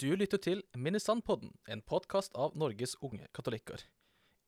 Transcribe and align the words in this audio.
Du 0.00 0.16
lytter 0.16 0.38
til 0.40 0.62
Ministandpodden, 0.72 1.50
en 1.68 1.82
podkast 1.84 2.32
av 2.32 2.54
Norges 2.56 2.94
unge 3.04 3.26
katolikker. 3.36 3.82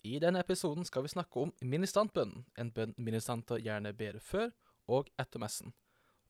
I 0.01 0.15
denne 0.23 0.41
episoden 0.41 0.87
skal 0.89 1.05
vi 1.05 1.11
snakke 1.13 1.43
om 1.43 1.53
ministantbønnen, 1.61 2.47
en 2.57 2.71
bønn 2.73 2.95
ministanter 2.97 3.61
gjerne 3.61 3.93
ber 3.93 4.17
før 4.25 4.47
og 4.89 5.11
etter 5.21 5.43
messen. 5.43 5.75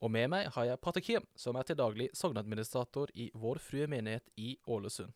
Og 0.02 0.10
med 0.10 0.26
meg 0.32 0.50
har 0.56 0.66
jeg 0.66 0.82
Pater 0.82 1.06
Kim, 1.06 1.30
som 1.38 1.54
er 1.54 1.68
til 1.68 1.78
daglig 1.78 2.08
sogneadministrator 2.18 3.14
i 3.14 3.28
Vår 3.38 3.62
Frue 3.62 3.86
menighet 3.86 4.26
i 4.34 4.56
Ålesund. 4.66 5.14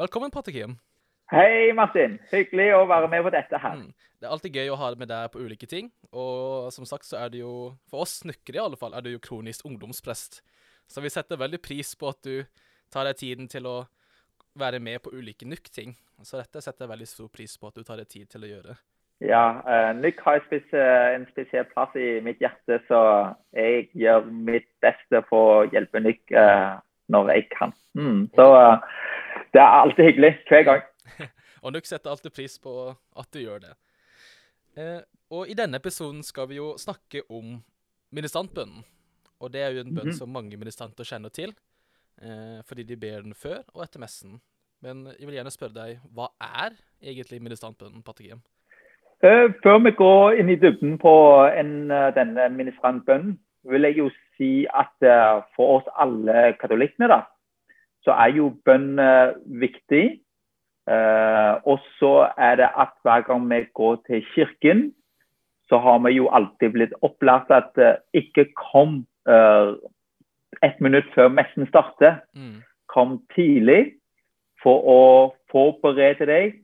Velkommen, 0.00 0.32
Pater 0.32 0.56
Kim. 0.56 0.80
Hei, 1.28 1.68
Martin. 1.76 2.16
Hyggelig 2.32 2.70
å 2.78 2.82
være 2.88 3.12
med 3.12 3.28
på 3.28 3.36
dette 3.36 3.60
her. 3.60 3.76
Mm. 3.76 3.92
Det 3.92 4.24
er 4.24 4.36
alltid 4.38 4.56
gøy 4.56 4.72
å 4.72 4.80
ha 4.86 4.94
med 4.96 5.12
deg 5.12 5.32
på 5.36 5.44
ulike 5.44 5.68
ting. 5.68 5.92
Og 6.16 6.72
som 6.72 6.88
sagt 6.88 7.04
så 7.04 7.20
er 7.20 7.36
det 7.36 7.44
jo, 7.44 7.74
for 7.92 8.08
oss 8.08 8.22
snukkere 8.24 8.62
i 8.62 8.66
alle 8.70 8.80
fall, 8.80 8.96
er 8.96 9.04
du 9.04 9.12
jo 9.12 9.26
kronisk 9.28 9.68
ungdomsprest. 9.68 10.40
Så 10.88 11.04
vi 11.04 11.12
setter 11.12 11.36
veldig 11.36 11.60
pris 11.60 11.92
på 11.92 12.08
at 12.08 12.24
du 12.24 12.62
tar 12.94 13.08
deg 13.08 13.18
tiden 13.18 13.50
til 13.50 13.66
å 13.66 13.76
være 14.58 14.78
med 14.82 15.02
på 15.02 15.12
ulike 15.14 15.46
NUK-ting. 15.48 15.94
Så 16.22 16.38
dette 16.38 16.62
setter 16.62 16.86
jeg 16.86 16.92
veldig 16.92 17.08
stor 17.10 17.30
pris 17.32 17.56
på 17.58 17.68
at 17.70 17.78
du 17.78 17.82
tar 17.86 17.98
deg 17.98 18.10
tid 18.10 18.28
til 18.30 18.46
å 18.46 18.50
gjøre. 18.50 18.76
Ja, 19.24 19.42
uh, 19.66 19.90
NUK 19.98 20.20
har 20.26 20.42
en 20.42 21.26
spesiell 21.30 21.66
plass 21.70 21.94
i 21.98 22.18
mitt 22.24 22.42
hjerte, 22.42 22.80
så 22.88 23.00
jeg 23.56 23.88
gjør 23.98 24.26
mitt 24.26 24.68
beste 24.84 25.22
for 25.28 25.50
å 25.52 25.66
hjelpe 25.72 26.02
NUK 26.02 26.34
uh, 26.38 26.78
når 27.14 27.32
jeg 27.34 27.48
kan. 27.54 27.74
Mm, 27.98 28.26
så 28.36 28.46
uh, 28.52 29.02
det 29.54 29.62
er 29.62 29.78
alltid 29.80 30.10
hyggelig 30.10 30.32
hver 30.50 30.66
gang. 30.70 30.86
og 31.64 31.74
NUK 31.74 31.90
setter 31.90 32.14
alltid 32.14 32.34
pris 32.36 32.58
på 32.62 32.74
at 32.92 33.30
du 33.34 33.42
gjør 33.42 33.66
det. 33.68 33.74
og 35.30 35.46
i 35.48 35.54
denne 35.54 35.78
episoden 35.78 36.22
skal 36.26 36.48
vi 36.50 36.56
jo 36.58 36.72
snakke 36.78 37.22
om 37.30 37.60
ministrantbønnen. 38.10 38.82
Og 39.40 39.52
det 39.52 39.62
er 39.62 39.70
jo 39.74 39.84
en 39.84 39.94
bønn 39.94 40.08
mm 40.08 40.10
-hmm. 40.10 40.18
som 40.18 40.28
mange 40.28 40.56
ministranter 40.56 41.04
kjenner 41.04 41.28
til 41.28 41.54
eh, 42.22 42.60
fordi 42.66 42.82
de 42.82 42.96
ber 42.96 43.22
den 43.22 43.34
før 43.34 43.62
og 43.74 43.84
etter 43.86 44.02
messen. 44.02 44.40
Men 44.84 45.06
jeg 45.18 45.26
vil 45.26 45.38
gjerne 45.38 45.52
spørre 45.54 45.76
deg, 45.78 46.02
hva 46.12 46.28
er 46.40 46.74
egentlig 47.02 47.40
ministrantbønnen, 47.42 48.02
Pater 48.04 48.36
Uh, 49.24 49.48
før 49.62 49.78
vi 49.80 49.94
går 49.96 50.34
inn 50.36 50.50
i 50.52 50.58
dybden 50.60 50.98
på 51.00 51.12
en, 51.48 51.86
uh, 51.88 52.10
denne 52.12 52.48
ministrantbønnen, 52.52 53.38
vil 53.72 53.86
jeg 53.86 53.96
jo 53.96 54.10
si 54.36 54.66
at 54.68 55.06
uh, 55.06 55.40
for 55.56 55.78
oss 55.78 55.86
alle 56.02 56.50
katolikkene, 56.60 57.08
da, 57.08 57.22
så 58.04 58.12
er 58.20 58.34
jo 58.36 58.50
bønn 58.68 59.00
viktig. 59.62 60.20
og 61.64 61.78
så 61.96 62.28
er 62.36 62.58
det 62.60 62.66
at 62.76 62.90
hver 63.02 63.22
gang 63.24 63.46
vi 63.48 63.62
går 63.72 63.94
til 64.04 64.26
kirken, 64.34 64.82
så 65.68 65.78
har 65.80 66.02
vi 66.04 66.10
jo 66.18 66.28
alltid 66.28 66.74
blitt 66.74 66.92
opplært 67.00 67.48
at 67.48 67.80
ikke 68.12 68.44
kom 68.52 69.06
ett 70.64 70.80
minutt 70.80 71.08
før 71.14 71.28
messen 71.32 71.68
starter. 71.68 72.20
Mm. 72.36 72.62
Kom 72.88 73.18
tidlig 73.34 73.94
for 74.62 74.84
å 74.88 75.02
forberede 75.52 76.28
deg 76.28 76.60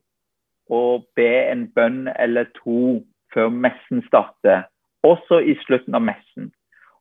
og 0.71 1.07
be 1.19 1.29
en 1.51 1.67
bønn 1.75 2.07
eller 2.15 2.49
to 2.61 3.01
før 3.35 3.51
messen 3.53 4.03
starter. 4.07 4.67
Også 5.07 5.41
i 5.41 5.57
slutten 5.65 5.97
av 5.97 6.05
messen. 6.05 6.51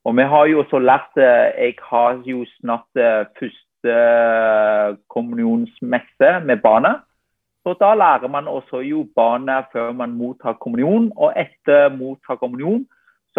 Og 0.08 0.16
vi 0.16 0.26
har 0.32 0.48
jo 0.48 0.62
også 0.64 0.80
lært 0.80 1.18
Jeg 1.20 1.76
har 1.84 2.22
jo 2.26 2.46
snart 2.60 2.96
eh, 2.96 3.28
første 3.40 3.96
kommunionsmesse 5.08 6.40
med 6.46 6.62
barna. 6.64 7.02
Så 7.64 7.76
da 7.80 7.94
lærer 7.94 8.28
man 8.28 8.48
også 8.48 8.80
jo 8.82 9.08
barna 9.16 9.64
før 9.72 9.92
man 9.92 10.16
mottar 10.16 10.54
kommunion, 10.54 11.12
og 11.16 11.34
etter 11.36 11.90
mottar 11.90 12.40
kommunion 12.40 12.86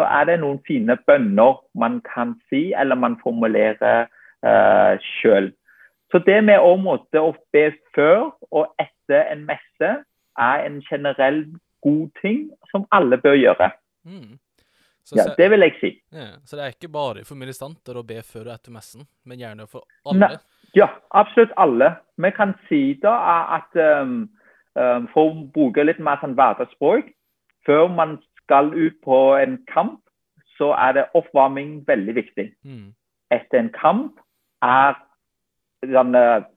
så 0.01 0.07
er 0.09 0.29
det 0.31 0.39
noen 0.41 0.61
fine 0.65 0.97
bønner 1.07 1.61
man 1.77 2.01
kan 2.09 2.35
si, 2.49 2.71
eller 2.73 2.97
man 2.97 3.19
formulerer 3.21 4.07
eh, 4.09 5.09
sjøl. 5.21 5.51
Så 6.11 6.19
det 6.27 6.41
med 6.49 6.59
å 6.65 6.75
måtte 6.81 7.21
å 7.23 7.35
be 7.53 7.69
før 7.95 8.31
og 8.51 8.73
etter 8.81 9.29
en 9.31 9.45
messe 9.47 9.91
er 10.41 10.65
en 10.65 10.81
generell 10.89 11.45
god 11.85 12.09
ting 12.23 12.47
som 12.73 12.87
alle 12.91 13.21
bør 13.21 13.37
gjøre. 13.39 13.71
Mm. 14.09 14.39
ja, 15.17 15.27
det 15.37 15.51
vil 15.53 15.67
jeg 15.67 15.77
si. 15.81 15.91
Ja, 16.17 16.33
så 16.45 16.57
det 16.57 16.65
er 16.65 16.75
ikke 16.75 16.93
bare 16.93 17.27
for 17.29 17.39
ministranter 17.39 18.01
å 18.01 18.07
be 18.07 18.23
før 18.25 18.49
og 18.49 18.55
etter 18.57 18.75
messen, 18.75 19.05
men 19.29 19.43
gjerne 19.43 19.69
for 19.71 19.85
alle? 20.09 20.33
Ne 20.33 20.41
ja, 20.79 20.87
absolutt 21.11 21.51
alle. 21.59 21.95
Vi 22.17 22.31
kan 22.31 22.55
si 22.69 22.95
da 23.03 23.15
at 23.57 23.75
um, 23.75 24.29
um, 24.79 25.09
for 25.11 25.33
å 25.33 25.47
bruke 25.55 25.83
litt 25.83 25.99
mer 25.99 26.21
sånn 26.23 26.37
hverdagsspråk 26.39 27.11
Før 27.67 27.91
man 27.93 28.15
skal 28.51 28.73
ut 28.75 28.97
på 29.07 29.19
en 29.39 29.61
kamp, 29.71 30.01
så 30.59 30.73
er 30.75 30.97
det 30.97 31.11
oppvarming 31.15 31.85
veldig 31.87 32.15
viktig. 32.19 32.51
Mm. 32.67 32.91
Etter 33.31 33.63
en 33.63 33.71
kamp 33.71 34.19
er 34.67 34.99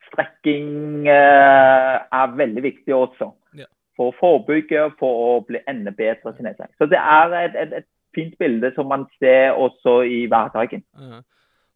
strekking 0.10 1.06
uh, 1.08 2.02
er 2.04 2.34
veldig 2.38 2.64
viktig 2.66 2.96
også. 2.96 3.30
Ja. 3.56 3.70
For 3.96 4.10
å 4.10 4.18
forebygge, 4.18 4.90
for 5.00 5.22
å 5.28 5.36
bli 5.48 5.62
enda 5.70 5.94
bedre 5.96 6.34
til 6.34 6.50
neste 6.50 6.66
gang. 6.66 6.74
Så 6.82 6.90
det 6.92 7.00
er 7.00 7.38
et, 7.44 7.60
et, 7.62 7.78
et, 7.84 7.90
fint 8.14 8.36
bilde 8.38 8.70
som 8.76 8.86
man 8.86 9.08
ser 9.18 9.56
også 9.58 10.04
i 10.06 10.26
hverdagen. 10.30 10.84
Uh, 10.94 11.22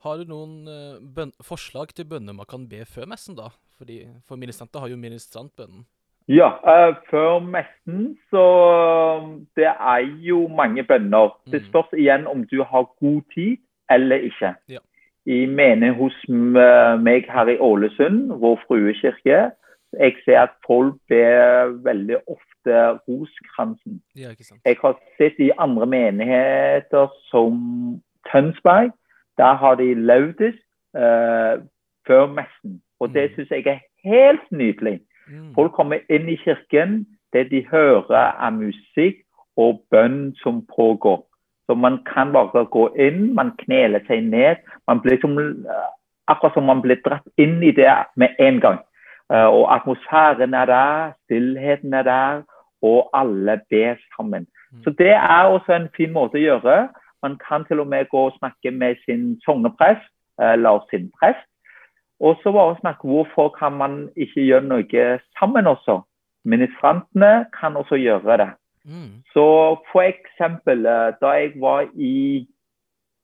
har 0.05 0.19
du 0.19 0.29
noen 0.29 0.67
uh, 0.69 1.37
forslag 1.41 1.95
til 1.97 2.05
bønner 2.09 2.35
man 2.37 2.49
kan 2.49 2.67
be 2.69 2.83
før 2.85 3.07
messen, 3.09 3.37
da? 3.39 3.47
Fordi, 3.79 4.03
for 4.27 4.37
ministranter 4.37 4.83
har 4.83 4.91
jo 4.91 4.99
ministrantbønnen. 4.99 5.87
Ja, 6.27 6.49
uh, 6.59 6.95
før 7.09 7.39
messen 7.39 8.17
så 8.29 8.45
Det 9.55 9.67
er 9.67 9.99
jo 10.19 10.47
mange 10.47 10.83
bønner. 10.83 11.37
Mm. 11.45 11.51
Det 11.51 11.65
spørs 11.65 11.93
igjen 11.97 12.27
om 12.27 12.43
du 12.47 12.63
har 12.63 12.83
god 12.99 13.21
tid 13.35 13.57
eller 13.89 14.15
ikke. 14.15 14.53
Ja. 14.69 14.79
I 15.25 15.45
mener 15.45 15.91
hos 15.91 16.15
meg 16.29 17.25
her 17.31 17.47
i 17.47 17.57
Ålesund, 17.59 18.31
vår 18.39 18.59
fruekirke, 18.67 19.51
jeg 19.99 20.15
ser 20.25 20.39
at 20.39 20.53
folk 20.67 20.95
ber 21.09 21.71
veldig 21.83 22.17
ofte 22.27 22.75
roskransen. 23.07 24.01
Ja, 24.15 24.31
jeg 24.65 24.75
har 24.81 24.99
sett 25.17 25.39
i 25.39 25.51
andre 25.57 25.85
menigheter 25.85 27.07
som 27.31 28.01
Tønsberg. 28.31 28.91
Der 29.37 29.53
har 29.53 29.75
de 29.75 29.93
laudes 29.93 30.55
uh, 30.97 31.63
før 32.07 32.27
messen. 32.27 32.81
Og 32.99 33.13
det 33.13 33.29
mm. 33.29 33.35
syns 33.35 33.49
jeg 33.51 33.67
er 33.67 33.79
helt 34.03 34.51
nydelig. 34.51 34.99
Mm. 35.29 35.53
Folk 35.55 35.71
kommer 35.71 35.99
inn 36.09 36.29
i 36.29 36.37
kirken. 36.43 37.05
Det 37.33 37.49
de 37.51 37.65
hører, 37.71 38.33
er 38.45 38.51
musikk 38.55 39.23
og 39.57 39.81
bønn 39.91 40.35
som 40.43 40.61
pågår. 40.75 41.23
Så 41.67 41.75
man 41.75 41.99
kan 42.13 42.31
bare 42.31 42.65
gå 42.65 42.87
inn, 42.95 43.33
man 43.35 43.51
kneler 43.59 43.99
seg 44.07 44.23
ned. 44.23 44.61
Man 44.87 45.01
blir 45.03 45.19
som, 45.21 45.35
akkurat 46.27 46.53
som 46.55 46.69
man 46.69 46.81
blir 46.81 47.01
dratt 47.05 47.27
inn 47.37 47.59
i 47.63 47.73
det 47.75 47.91
med 48.15 48.39
en 48.39 48.61
gang. 48.63 48.79
Uh, 49.27 49.49
og 49.51 49.73
atmosfæren 49.75 50.53
er 50.53 50.65
der, 50.65 51.11
stillheten 51.25 51.93
er 51.93 52.03
der, 52.07 52.43
og 52.81 53.09
alle 53.13 53.59
ber 53.69 53.99
sammen. 54.15 54.47
Mm. 54.71 54.83
Så 54.83 54.89
det 54.89 55.11
er 55.11 55.43
også 55.43 55.73
en 55.75 55.89
fin 55.97 56.13
måte 56.15 56.39
å 56.39 56.45
gjøre. 56.45 56.77
Man 57.23 57.35
kan 57.41 57.65
til 57.67 57.83
og 57.83 57.91
med 57.91 58.07
gå 58.13 58.29
og 58.29 58.37
snakke 58.39 58.71
med 58.71 58.95
sin 59.03 59.35
sogneprest 59.43 60.07
eller 60.39 60.85
sin 60.91 61.11
prest 61.19 61.47
og 62.19 62.39
så 62.43 62.51
bare 62.51 62.77
snakke 62.79 63.07
hvorfor 63.07 63.49
kan 63.59 63.77
man 63.77 64.09
ikke 64.15 64.41
gjøre 64.41 64.65
noe 64.65 65.07
sammen 65.37 65.67
også. 65.67 66.01
Ministrantene 66.45 67.45
kan 67.59 67.75
også 67.77 67.95
gjøre 67.95 68.37
det. 68.37 68.49
Mm. 68.85 69.23
Så 69.33 69.45
for 69.91 70.01
eksempel 70.01 70.85
eh, 70.85 71.13
da 71.21 71.33
jeg 71.35 71.51
var 71.61 71.87
i, 71.95 72.47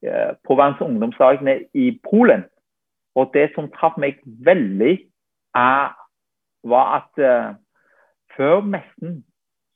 eh, 0.03 0.31
på 0.47 0.55
verdens 0.55 0.81
ungdomsdagene 0.81 1.59
i 1.73 1.99
Polen, 2.09 2.43
og 3.15 3.31
det 3.33 3.51
som 3.55 3.71
traff 3.71 3.97
meg 3.97 4.19
veldig, 4.25 4.97
er, 5.55 5.93
var 6.65 6.87
at 6.97 7.21
uh, 7.21 7.53
før 8.37 8.63
messen 8.65 9.19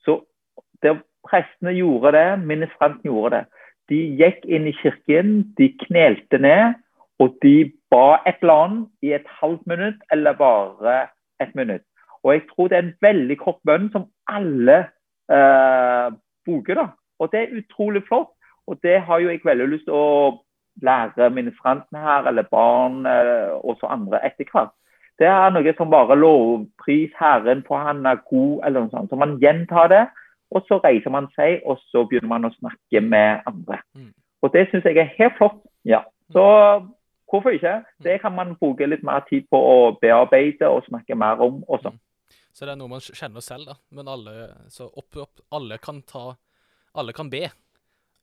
så 0.02 0.20
det, 0.82 0.96
Prestene 1.28 1.74
gjorde 1.76 2.12
det, 2.16 2.38
ministrantene 2.46 3.10
gjorde 3.10 3.36
det. 3.36 3.44
De 3.90 3.98
gikk 4.20 4.46
inn 4.48 4.68
i 4.70 4.74
kirken, 4.80 5.32
de 5.58 5.68
knelte 5.84 6.38
ned, 6.40 6.78
og 7.20 7.34
de 7.42 7.70
ba 7.90 8.18
et 8.26 8.42
eller 8.42 8.64
annet 8.64 8.88
i 9.02 9.12
et 9.16 9.28
halvt 9.40 9.66
minutt 9.66 10.02
eller 10.12 10.32
bare 10.38 10.96
et 11.40 11.54
minutt. 11.54 11.84
Og 12.24 12.34
jeg 12.34 12.42
tror 12.50 12.68
det 12.68 12.76
er 12.76 12.86
en 12.86 12.96
veldig 13.02 13.38
kort 13.38 13.60
bønn 13.66 13.88
som 13.92 14.08
alle 14.28 14.78
eh, 15.32 16.08
bruker. 16.46 16.74
da. 16.74 16.86
Og 17.18 17.32
det 17.32 17.40
er 17.40 17.56
utrolig 17.60 18.02
flott. 18.08 18.34
Og 18.66 18.78
det 18.82 19.00
har 19.00 19.18
jo 19.18 19.30
jeg 19.30 19.40
veldig 19.44 19.68
lyst 19.68 19.86
til 19.88 19.96
å 19.96 20.40
lære 20.82 21.30
ministrantene 21.34 22.02
her, 22.02 22.26
eller 22.28 22.42
barn, 22.50 23.06
eh, 23.06 23.54
også 23.64 23.88
andre 23.90 24.20
etter 24.26 24.44
hvert. 24.52 24.74
Det 25.18 25.26
er 25.26 25.50
noe 25.50 25.72
som 25.74 25.90
bare 25.90 26.14
lovpris 26.14 27.14
Herren 27.18 27.64
for 27.66 27.82
han 27.82 28.04
er 28.06 28.20
god, 28.30 28.60
eller 28.66 28.84
noe 28.84 28.92
sånt. 28.92 29.10
Så 29.10 29.18
man 29.18 29.38
gjentar 29.42 29.88
det, 29.90 30.04
og 30.54 30.62
så 30.68 30.78
reiser 30.84 31.10
man 31.10 31.26
seg, 31.34 31.64
og 31.66 31.80
så 31.90 32.04
begynner 32.04 32.28
man 32.28 32.46
å 32.46 32.54
snakke 32.54 33.02
med 33.02 33.42
andre. 33.48 33.80
Mm. 33.96 34.12
Og 34.42 34.52
det 34.54 34.68
syns 34.68 34.86
jeg 34.86 35.00
er 35.00 35.10
helt 35.18 35.36
flott. 35.40 35.58
ja. 35.84 36.04
Så 36.32 36.44
Hvorfor 37.28 37.54
ikke? 37.56 37.74
Mm. 37.84 38.04
Det 38.06 38.18
kan 38.22 38.34
man 38.34 38.56
bruke 38.60 38.88
litt 38.88 39.04
mer 39.06 39.24
tid 39.28 39.48
på 39.52 39.58
å 39.60 39.78
bearbeide 40.00 40.70
og 40.72 40.86
snakke 40.88 41.16
mer 41.18 41.40
om 41.44 41.62
også. 41.68 41.92
Mm. 41.94 42.02
Så 42.52 42.66
det 42.66 42.74
er 42.74 42.80
noe 42.80 42.90
man 42.90 43.04
kjenner 43.04 43.44
selv, 43.44 43.68
da. 43.68 43.76
Men 43.94 44.10
alle, 44.10 44.32
opp, 44.88 45.16
opp, 45.22 45.42
alle 45.54 45.78
kan 45.78 46.02
ta 46.02 46.32
Alle 46.98 47.12
kan 47.14 47.28
be. 47.30 47.44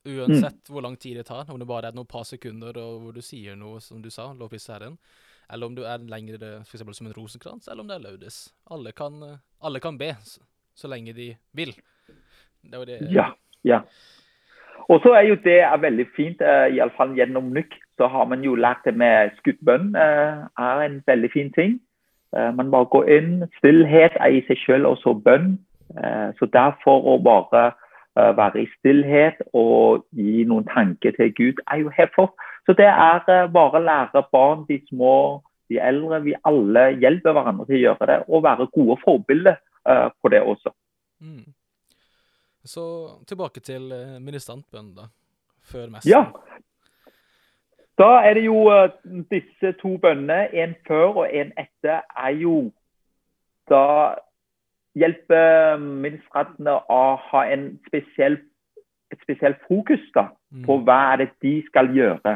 Uansett 0.05 0.57
mm. 0.57 0.71
hvor 0.73 0.83
lang 0.83 0.97
tid 0.99 1.17
det 1.17 1.27
tar. 1.29 1.45
Om 1.47 1.61
det 1.61 1.67
bare 1.69 1.87
er 1.89 1.95
noen 1.95 2.09
par 2.09 2.25
sekunder 2.27 2.75
og 2.81 2.97
hvor 3.03 3.15
du 3.15 3.21
sier 3.23 3.55
noe, 3.55 3.79
som 3.79 4.01
du 4.03 4.09
sa, 4.11 4.25
lovpris 4.35 4.67
Herren. 4.73 4.97
Eller 5.47 5.69
om 5.69 5.75
du 5.77 5.83
er 5.85 6.03
lengre 6.09 6.51
f.eks. 6.65 6.83
som 6.97 7.07
en 7.07 7.15
rosenkrans, 7.15 7.69
eller 7.69 7.85
om 7.85 7.89
det 7.89 7.95
er 7.99 8.03
laudes. 8.07 8.39
Alle 8.73 8.91
kan, 8.97 9.21
alle 9.61 9.79
kan 9.79 9.97
be, 9.97 10.11
så, 10.25 10.41
så, 10.73 10.89
lenge 10.91 11.13
de 11.13 11.29
vil. 11.53 11.73
Det 12.61 12.81
var 12.81 12.89
det. 12.89 12.99
Ja, 13.13 13.29
ja. 13.63 13.83
Og 14.89 15.01
så 15.05 15.13
er 15.17 15.29
jo 15.29 15.37
det 15.45 15.59
er 15.65 15.77
veldig 15.81 16.07
fint, 16.17 16.41
uh, 16.41 16.67
iallfall 16.73 17.13
gjennom 17.17 17.53
NYK, 17.53 17.77
så 17.97 18.07
har 18.07 18.25
man 18.25 18.43
jo 18.43 18.55
lært 18.55 18.83
det 18.85 18.95
med 18.97 19.31
skuddbønn. 19.39 19.95
Uh, 19.95 20.45
er 20.59 20.83
en 20.85 21.01
veldig 21.07 21.31
fin 21.33 21.51
ting. 21.53 21.79
Uh, 22.35 22.51
man 22.55 22.71
bare 22.71 22.91
går 22.91 23.09
inn. 23.17 23.31
Stillhet 23.59 24.17
er 24.19 24.35
i 24.35 24.43
seg 24.47 24.59
selv 24.65 24.91
også 24.93 25.15
bønn. 25.25 25.55
Uh, 25.95 26.31
så 26.39 26.49
derfor 26.53 27.07
å 27.13 27.17
bare 27.23 27.71
være 28.15 28.61
i 28.63 28.67
stillhet 28.77 29.41
og 29.59 30.05
gi 30.15 30.45
noen 30.47 30.63
tanker 30.71 31.11
til 31.17 31.33
Gud, 31.35 31.57
er 31.67 31.81
jo 31.81 31.89
flott. 32.15 32.31
Så 32.63 32.71
det 32.79 32.87
er 32.87 33.19
eh, 33.27 33.49
bare 33.51 33.75
å 33.75 33.83
lære 33.83 34.21
barn, 34.31 34.63
de 34.69 34.77
små, 34.87 35.41
de 35.67 35.81
eldre, 35.83 36.21
vi 36.23 36.31
alle 36.47 36.85
hjelper 36.95 37.35
hverandre 37.35 37.65
til 37.67 37.75
å 37.75 37.81
gjøre 37.81 38.07
det, 38.07 38.17
og 38.31 38.45
være 38.47 38.69
gode 38.71 38.95
forbilder 39.03 39.59
på 40.21 40.31
det 40.31 40.39
også. 40.41 40.71
Mm. 41.21 41.43
Så 42.63 42.85
tilbake 43.27 43.59
til 43.59 43.91
ministrantbønn, 44.23 44.93
da, 44.95 45.09
før 45.61 45.91
messen. 45.91 46.09
Ja. 46.09 46.23
Da 47.97 48.09
er 48.27 48.33
det 48.33 48.45
jo 48.45 48.65
uh, 48.67 48.89
disse 49.31 49.71
to 49.81 49.97
bønnene, 49.97 50.49
en 50.53 50.75
før 50.87 51.21
og 51.23 51.27
en 51.31 51.53
etter, 51.57 52.01
er 52.17 52.33
jo 52.41 52.71
Da 53.69 54.15
hjelper 54.95 55.79
ministrantene 55.81 56.75
å 56.91 57.15
ha 57.29 57.45
en 57.49 57.63
spesiell, 57.87 58.37
et 59.11 59.23
spesielt 59.23 59.57
fokus 59.67 60.03
da, 60.13 60.27
mm. 60.53 60.67
på 60.67 60.77
hva 60.85 60.99
er 61.13 61.23
det 61.23 61.31
de 61.41 61.55
skal 61.69 61.89
gjøre. 61.95 62.35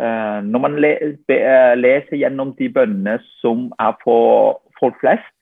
Eh, 0.00 0.40
når 0.44 0.58
man 0.58 0.78
eh, 0.84 1.74
leser 1.78 2.16
gjennom 2.16 2.54
de 2.58 2.68
bønnene 2.72 3.18
som 3.42 3.68
er 3.78 3.92
for 4.02 4.62
folk 4.80 4.96
flest, 5.02 5.34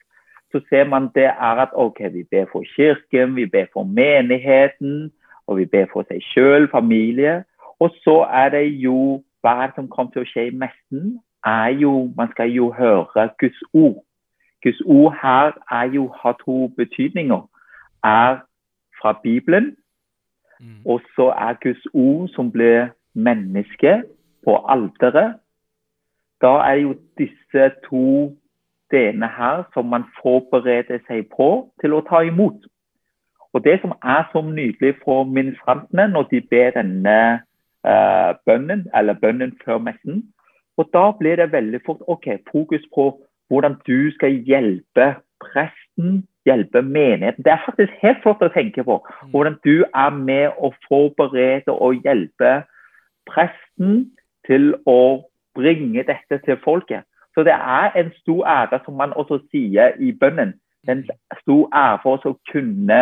så 0.51 0.59
ser 0.69 0.85
man 0.91 1.07
det 1.15 1.29
er 1.31 1.61
at 1.63 1.71
ok, 1.73 2.03
vi 2.13 2.23
ber 2.31 2.45
for 2.51 2.67
kirken, 2.75 3.35
vi 3.35 3.45
ber 3.45 3.71
for 3.73 3.87
menigheten, 3.87 5.09
og 5.47 5.57
vi 5.57 5.65
ber 5.65 5.87
for 5.93 6.05
seg 6.11 6.19
selv, 6.33 6.67
familie. 6.71 7.41
Og 7.81 7.89
så 8.03 8.17
er 8.29 8.49
det 8.53 8.67
jo 8.83 9.23
hva 9.41 9.71
som 9.75 9.89
kommer 9.89 10.13
til 10.13 10.23
å 10.23 10.29
skje 10.29 10.47
i 10.51 10.55
messen, 10.63 11.17
er 11.45 11.73
jo 11.81 12.11
Man 12.17 12.29
skal 12.35 12.51
jo 12.53 12.69
høre 12.77 13.29
Guds 13.41 13.61
ord. 13.73 14.03
Guds 14.63 14.81
ord 14.85 15.15
her 15.21 15.57
er 15.71 15.89
jo, 15.93 16.07
har 16.21 16.37
to 16.45 16.67
betydninger. 16.77 17.41
Er 18.05 18.41
fra 19.01 19.19
Bibelen, 19.23 19.75
mm. 20.59 20.85
og 20.85 21.01
så 21.15 21.31
er 21.33 21.57
Guds 21.63 21.85
ord 21.93 22.29
som 22.35 22.51
blir 22.51 22.91
menneske 23.13 24.03
på 24.45 24.57
alteret, 24.69 25.35
da 26.41 26.53
er 26.69 26.73
jo 26.73 26.93
disse 27.17 27.71
to 27.89 28.37
delene 28.91 29.27
her 29.27 29.63
som 29.73 29.85
man 29.85 30.05
forbereder 30.21 30.99
seg 31.07 31.29
på 31.35 31.49
til 31.81 31.93
å 31.93 32.05
ta 32.09 32.21
imot. 32.25 32.65
Og 33.53 33.63
Det 33.63 33.79
som 33.81 33.91
er 34.03 34.23
så 34.31 34.41
nydelig 34.41 34.95
for 35.03 35.23
ministrantene 35.23 36.07
når 36.07 36.23
de 36.31 36.41
ber 36.41 36.71
denne 36.77 37.41
uh, 37.87 38.37
bønnen, 38.45 38.87
eller 38.95 39.13
bønnen 39.13 39.53
før 39.65 39.77
messen, 39.77 40.23
og 40.77 40.89
da 40.93 41.11
blir 41.19 41.35
det 41.35 41.51
veldig 41.51 41.81
fort 41.85 42.01
ok, 42.07 42.27
fokus 42.51 42.85
på 42.95 43.11
hvordan 43.51 43.75
du 43.87 44.11
skal 44.15 44.37
hjelpe 44.47 45.07
presten, 45.43 46.23
hjelpe 46.45 46.81
menigheten. 46.81 47.43
Det 47.43 47.51
er 47.51 47.65
faktisk 47.65 47.93
helt 48.01 48.21
flott 48.23 48.41
å 48.41 48.53
tenke 48.53 48.83
på. 48.87 49.01
Mm. 49.01 49.31
Hvordan 49.33 49.57
du 49.65 49.83
er 49.83 50.15
med 50.15 50.57
å 50.57 50.71
forberede 50.87 51.75
og 51.75 51.99
hjelpe 52.05 52.61
presten 53.29 54.05
til 54.47 54.71
å 54.89 55.27
bringe 55.55 56.05
dette 56.07 56.39
til 56.45 56.59
folket. 56.63 57.03
Så 57.35 57.43
det 57.47 57.55
er 57.55 57.91
en 57.99 58.11
stor 58.19 58.47
ære, 58.47 58.79
som 58.85 58.97
man 58.99 59.13
også 59.13 59.39
sier 59.51 59.95
i 59.99 60.11
bønnen. 60.11 60.55
En 60.89 61.03
stor 61.41 61.67
ære 61.75 61.99
for 62.03 62.17
oss 62.17 62.27
å 62.27 62.37
kunne 62.51 63.01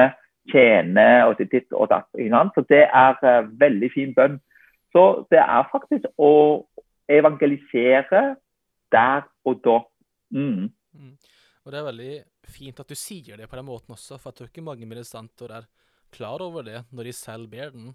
tjene 0.52 1.08
og 1.25 1.40
ditt 1.40 1.72
og 1.72 1.90
datt. 1.94 2.10
Så 2.56 2.66
det 2.70 2.86
er 2.88 3.18
uh, 3.24 3.48
veldig 3.62 3.90
fin 3.94 4.14
bønn. 4.18 4.40
Så 4.94 5.03
det 5.31 5.41
er 5.41 5.69
faktisk 5.71 6.07
å 6.18 6.31
evangelisere 7.09 8.24
der 8.94 9.25
og 9.47 9.62
da. 9.65 9.77
Mm. 10.33 10.69
Mm. 10.94 11.15
Og 11.65 11.71
det 11.74 11.80
er 11.80 11.89
veldig 11.89 12.13
fint 12.50 12.81
at 12.81 12.89
du 12.89 12.97
sier 12.97 13.38
det 13.38 13.50
på 13.50 13.57
den 13.59 13.68
måten 13.68 13.94
også, 13.94 14.18
for 14.18 14.31
jeg 14.31 14.39
tror 14.39 14.51
ikke 14.51 14.65
mange 14.65 14.89
ministranter 14.89 15.53
er 15.59 15.68
klar 16.13 16.41
over 16.41 16.65
det 16.65 16.83
når 16.89 17.09
de 17.09 17.15
selv 17.15 17.50
ber 17.51 17.74
den. 17.75 17.91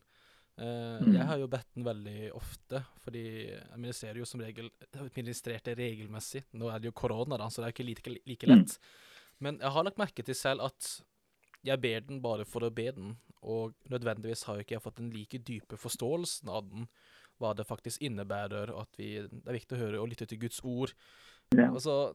Uh, 0.55 1.03
mm. 1.03 1.15
Jeg 1.17 1.27
har 1.27 1.41
jo 1.41 1.49
bedt 1.51 1.71
den 1.75 1.87
veldig 1.87 2.29
ofte, 2.39 2.85
fordi 3.03 3.25
jeg 3.49 3.81
ministrerer 3.81 4.21
jo 4.21 4.29
som 4.29 4.43
regel 4.45 4.69
ministrerte 5.17 5.75
regelmessig. 5.75 6.45
Nå 6.55 6.71
er 6.71 6.79
det 6.79 6.93
jo 6.93 6.95
korona, 6.95 7.39
da, 7.41 7.49
så 7.51 7.63
det 7.63 7.71
er 7.71 7.75
ikke 7.75 7.89
like, 7.89 8.15
like 8.23 8.51
lett. 8.51 8.77
Mm. 8.79 9.35
Men 9.43 9.59
jeg 9.59 9.75
har 9.75 9.87
lagt 9.87 9.99
merke 9.99 10.23
til 10.23 10.39
selv 10.39 10.63
at 10.69 10.93
jeg 11.65 11.81
ber 11.81 12.05
den 12.07 12.21
bare 12.23 12.45
for 12.49 12.67
å 12.67 12.73
be 12.75 12.91
den, 12.93 13.15
og 13.45 13.75
nødvendigvis 13.93 14.45
har 14.49 14.59
jo 14.59 14.65
ikke 14.65 14.77
jeg 14.77 14.85
fått 14.85 15.01
den 15.01 15.13
like 15.13 15.41
dype 15.47 15.79
forståelsen 15.81 16.51
av 16.53 16.69
den, 16.69 16.89
hva 17.41 17.53
det 17.57 17.67
faktisk 17.67 18.03
innebærer, 18.05 18.73
og 18.73 18.85
at 18.85 19.01
vi, 19.01 19.17
det 19.25 19.49
er 19.49 19.59
viktig 19.59 19.77
å 19.77 19.81
høre 19.81 20.03
og 20.03 20.11
lytte 20.13 20.29
til 20.31 20.41
Guds 20.45 20.61
ord. 20.65 20.95
Ja. 21.57 21.71
Altså, 21.71 22.15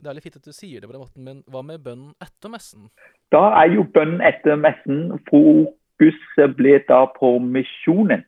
det 0.00 0.10
er 0.10 0.16
litt 0.16 0.26
fint 0.26 0.40
at 0.40 0.48
du 0.48 0.54
sier 0.56 0.80
det 0.80 0.88
på 0.88 0.96
den 0.96 1.04
måten, 1.04 1.24
men 1.26 1.42
hva 1.50 1.62
med 1.66 1.82
bønnen 1.84 2.12
etter 2.22 2.52
messen? 2.52 2.90
Da 3.32 3.42
er 3.60 3.72
jo 3.74 3.86
bønnen 3.94 4.22
etter 4.24 4.58
messen 4.60 5.16
fokuset 5.30 6.56
ble 6.58 6.78
da 6.88 7.04
på 7.16 7.36
misjonen. 7.44 8.24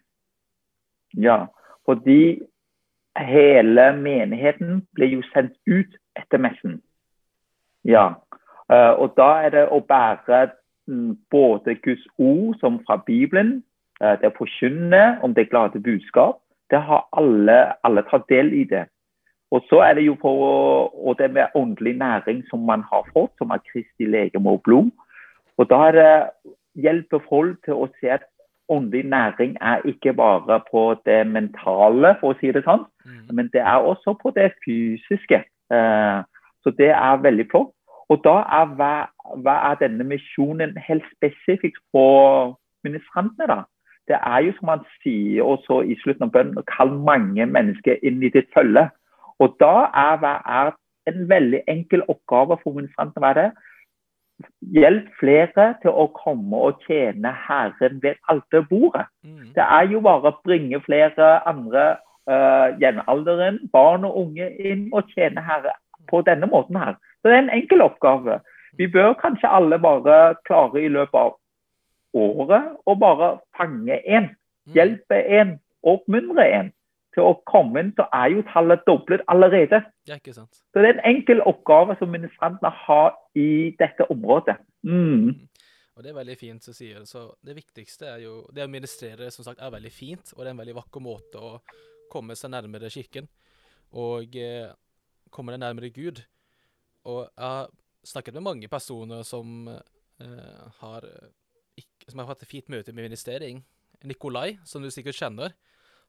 Ja, 1.12 1.46
fordi 1.88 2.40
hele 3.18 3.90
menigheten 3.98 4.82
ble 4.96 5.10
jo 5.16 5.24
sendt 5.32 5.58
ut 5.68 5.98
etter 6.16 6.40
messen. 6.40 6.80
Ja, 7.84 8.14
og 8.98 9.14
da 9.18 9.28
er 9.46 9.54
det 9.54 9.66
å 9.74 9.80
bære 9.88 10.46
mm, 10.88 11.12
både 11.30 11.76
Guds 11.84 12.04
ord 12.18 12.56
som 12.60 12.80
fra 12.86 12.98
Bibelen, 13.06 13.60
eh, 14.00 14.16
det 14.20 14.32
å 14.32 14.38
forkynne 14.38 15.02
om 15.22 15.34
det 15.34 15.50
glade 15.50 15.82
budskap. 15.82 16.40
Det 16.70 16.80
har 16.80 17.06
alle, 17.18 17.58
alle 17.84 18.04
tatt 18.08 18.28
del 18.32 18.52
i 18.56 18.64
det. 18.68 18.86
Og 19.52 19.60
så 19.68 19.82
er 19.84 19.98
det 19.98 20.06
jo 20.06 20.14
på, 20.16 20.30
og 20.32 21.18
det 21.18 21.28
med 21.30 21.52
åndelig 21.54 21.98
næring 22.00 22.40
som 22.48 22.64
man 22.64 22.84
har 22.88 23.04
fått, 23.12 23.34
som 23.38 23.52
er 23.52 23.60
Kristi 23.68 24.08
legeme 24.08 24.54
og 24.56 24.62
blod. 24.64 24.88
Og 25.60 25.68
da 25.68 25.80
er 25.90 25.98
det 25.98 26.12
hjelper 26.80 27.20
folk 27.28 27.58
til 27.66 27.82
å 27.84 27.90
se 28.00 28.14
at 28.14 28.24
åndelig 28.72 29.04
næring 29.12 29.58
er 29.60 29.84
ikke 29.84 30.14
bare 30.16 30.60
på 30.70 30.94
det 31.04 31.20
mentale, 31.28 32.14
for 32.20 32.32
å 32.32 32.38
si 32.40 32.52
det 32.54 32.64
sånn, 32.64 32.86
mm. 33.04 33.26
men 33.36 33.50
det 33.52 33.60
er 33.60 33.84
også 33.84 34.14
på 34.22 34.32
det 34.36 34.54
fysiske. 34.64 35.42
Uh, 35.72 36.24
så 36.64 36.72
det 36.78 36.92
er 36.94 37.22
veldig 37.24 37.46
flott. 37.50 37.74
Og 38.12 38.20
da 38.26 38.34
er 38.60 38.72
hva, 38.76 38.94
hva 39.44 39.54
er 39.70 39.78
denne 39.80 40.04
misjonen 40.04 40.74
helt 40.88 41.06
spesifikt 41.14 41.80
for 41.94 42.58
ministrantene, 42.84 43.48
da? 43.48 43.62
Det 44.10 44.18
er 44.18 44.42
jo 44.44 44.52
som 44.58 44.72
han 44.72 44.86
sier 45.00 45.46
også 45.46 45.80
i 45.86 45.96
slutten 46.02 46.26
av 46.26 46.32
bønnen, 46.34 46.64
kall 46.68 46.90
mange 47.06 47.46
mennesker 47.46 48.02
inn 48.02 48.20
i 48.20 48.32
ditt 48.34 48.50
følge. 48.56 48.88
Og 49.40 49.54
da 49.62 49.86
er, 49.88 50.16
hva 50.20 50.32
er 50.60 50.72
en 51.10 51.28
veldig 51.30 51.62
enkel 51.70 52.02
oppgave 52.08 52.58
for 52.62 52.76
ministrantene. 52.78 53.22
Hva 53.22 53.30
er 53.32 53.40
det? 53.40 53.50
Hjelp 54.74 55.10
flere 55.20 55.68
til 55.82 55.94
å 55.94 56.08
komme 56.18 56.64
og 56.68 56.82
tjene 56.86 57.30
Herren 57.46 58.00
ved 58.02 58.18
alterbordet. 58.32 59.06
Mm. 59.22 59.52
Det 59.56 59.64
er 59.64 59.86
jo 59.92 60.02
bare 60.02 60.32
å 60.32 60.40
bringe 60.42 60.82
flere 60.82 61.36
andre 61.48 61.84
uh, 62.26 63.06
alderen, 63.06 63.60
barn 63.72 64.06
og 64.08 64.18
unge, 64.24 64.50
inn 64.58 64.88
og 64.92 65.10
tjene 65.14 65.44
Herre 65.46 65.76
på 66.10 66.22
denne 66.26 66.48
måten 66.50 66.78
her. 66.80 66.98
Så 67.20 67.30
det 67.30 67.36
er 67.36 67.44
en 67.44 67.54
enkel 67.54 67.84
oppgave. 67.84 68.40
Vi 68.78 68.88
bør 68.88 69.14
kanskje 69.20 69.50
alle 69.52 69.78
bare 69.78 70.34
klare 70.48 70.82
i 70.82 70.88
løpet 70.88 71.18
av 71.18 71.36
året 72.14 72.70
å 72.86 72.94
bare 72.98 73.34
fange 73.56 73.98
én. 74.00 74.30
Mm. 74.66 74.74
Hjelpe 74.76 75.18
en, 75.40 75.58
oppmuntre 75.82 76.46
en 76.58 76.72
til 77.12 77.28
å 77.28 77.36
komme 77.48 77.82
inn, 77.82 77.92
så 77.96 78.06
er 78.16 78.30
jo 78.32 78.44
tallet 78.48 78.84
doblet 78.88 79.24
allerede. 79.28 79.82
Ja, 80.08 80.16
ikke 80.16 80.34
sant. 80.36 80.62
Så 80.72 80.80
det 80.80 80.88
er 80.88 80.96
en 80.96 81.08
enkel 81.12 81.42
oppgave 81.44 81.96
som 82.00 82.12
ministrantene 82.12 82.72
har 82.86 83.16
i 83.36 83.72
dette 83.80 84.08
området. 84.12 84.56
Mm. 84.82 85.08
mm. 85.28 85.48
Og 85.92 86.02
Det 86.02 86.08
er 86.08 86.16
veldig 86.16 86.36
fint, 86.40 86.64
så 86.64 86.72
sier 86.72 87.04
Så 87.04 87.26
det 87.44 87.52
viktigste 87.52 88.06
er 88.08 88.22
jo 88.22 88.46
Det 88.48 88.64
å 88.64 88.70
ministrere 88.70 89.26
som 89.30 89.44
sagt, 89.44 89.60
er 89.60 89.74
veldig 89.74 89.92
fint, 89.92 90.32
og 90.32 90.40
det 90.40 90.48
er 90.48 90.54
en 90.54 90.62
veldig 90.62 90.76
vakker 90.78 91.04
måte 91.04 91.36
å 91.36 91.50
komme 92.12 92.36
seg 92.36 92.52
nærmere 92.52 92.88
kirken. 92.92 93.28
Og 93.92 94.36
eh, 94.40 94.72
komme 95.34 95.54
deg 95.54 95.62
nærmere 95.62 95.92
Gud. 95.94 96.22
Og 97.08 97.24
jeg 97.26 97.42
har 97.42 97.70
snakket 98.06 98.38
med 98.38 98.46
mange 98.46 98.70
personer 98.70 99.24
som 99.26 99.66
eh, 99.68 100.64
har 100.78 101.06
ikke, 101.78 102.10
som 102.10 102.22
har 102.22 102.32
hatt 102.32 102.44
et 102.44 102.50
fint 102.50 102.70
møte 102.72 102.94
med 102.94 103.08
ministering. 103.08 103.62
Nikolai, 104.06 104.58
som 104.66 104.82
du 104.82 104.90
sikkert 104.90 105.18
kjenner. 105.18 105.54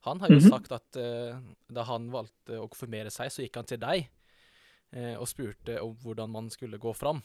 Han 0.03 0.19
har 0.19 0.29
jo 0.29 0.35
mm 0.35 0.43
-hmm. 0.43 0.49
sagt 0.49 0.71
at 0.71 0.95
eh, 0.95 1.39
da 1.69 1.83
han 1.83 2.11
valgte 2.11 2.59
å 2.59 2.67
konfirmere 2.67 3.11
seg, 3.11 3.31
så 3.31 3.41
gikk 3.41 3.55
han 3.55 3.65
til 3.65 3.79
deg 3.79 4.09
eh, 4.91 5.15
og 5.15 5.27
spurte 5.27 5.81
om 5.81 5.95
hvordan 5.95 6.29
man 6.29 6.49
skulle 6.49 6.77
gå 6.77 6.93
fram. 6.93 7.21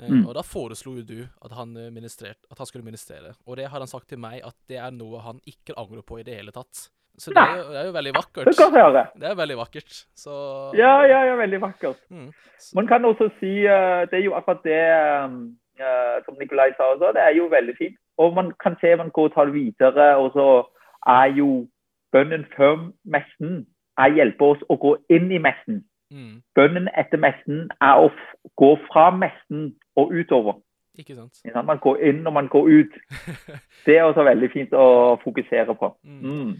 Uh, 0.00 0.08
mm. 0.08 0.26
Og 0.26 0.34
da 0.34 0.42
foreslo 0.42 0.94
jo 0.96 1.02
du 1.02 1.28
at 1.42 1.52
han, 1.52 1.76
at 1.76 2.58
han, 2.58 2.66
skulle 2.66 2.84
ministrere. 2.84 3.34
Og 3.44 3.56
det 3.56 3.68
har 3.68 3.80
han 3.80 3.88
sagt 3.88 4.08
til 4.08 4.18
meg 4.18 4.40
at 4.46 4.56
det 4.68 4.76
er 4.76 4.90
noe 4.90 5.20
han 5.20 5.40
ikke 5.44 5.74
angrer 5.76 6.02
på 6.02 6.20
i 6.20 6.22
det 6.22 6.36
hele 6.36 6.52
tatt. 6.52 6.90
Så 7.20 7.32
det 7.36 7.42
er, 7.42 7.56
jo, 7.58 7.64
det 7.68 7.78
er, 7.80 7.86
jo, 7.86 7.92
veldig 7.92 8.12
vakkert. 8.16 8.46
Det. 8.50 9.06
Det 9.20 9.28
er 9.30 9.34
veldig 9.36 9.56
vakkert. 9.58 9.96
Så... 10.16 10.34
Ja, 10.78 10.92
ja, 11.12 11.18
ja, 11.28 11.34
veldig 11.36 11.60
vakkert. 11.60 11.98
Mm. 12.10 12.30
Man 12.74 12.86
kan 12.86 13.04
også 13.04 13.28
si 13.40 13.52
uh, 13.68 14.04
Det 14.10 14.16
er 14.20 14.24
jo 14.24 14.36
akkurat 14.38 14.62
det 14.64 14.84
uh, 15.80 16.16
som 16.24 16.38
Nikolai 16.40 16.70
sa 16.76 16.92
også, 16.92 17.12
det 17.16 17.22
er 17.24 17.34
jo 17.36 17.50
veldig 17.52 17.74
fint. 17.78 17.96
Og 18.20 18.34
man 18.34 18.52
kan 18.62 18.76
se 18.80 18.96
man 18.96 19.10
går 19.10 19.28
og 19.28 19.34
tar 19.34 19.44
det 19.44 19.54
videre, 19.54 20.16
og 20.16 20.32
så 20.36 20.46
er 21.06 21.26
jo 21.40 21.68
bønnen 22.12 22.44
før 22.56 22.90
messen 23.04 23.66
er 23.98 24.16
hjelper 24.16 24.54
oss 24.54 24.64
å 24.68 24.76
gå 24.80 24.96
inn 25.12 25.30
i 25.32 25.40
messen. 25.42 25.84
Mm. 26.10 26.40
Bønnen 26.56 26.88
etter 26.98 27.20
messen 27.22 27.68
er 27.80 28.00
å 28.02 28.10
gå 28.60 28.74
fra 28.88 29.10
messen 29.14 29.70
og 29.96 30.12
utover. 30.12 30.58
Ikke 30.98 31.14
sant. 31.16 31.40
Man 31.66 31.78
går 31.80 32.02
inn 32.10 32.26
og 32.26 32.34
man 32.34 32.48
går 32.50 32.68
ut. 32.68 32.96
Det 33.86 33.96
er 33.96 34.08
også 34.08 34.24
veldig 34.26 34.50
fint 34.52 34.74
å 34.76 35.16
fokusere 35.22 35.76
på. 35.78 35.92
Mm. 36.04 36.56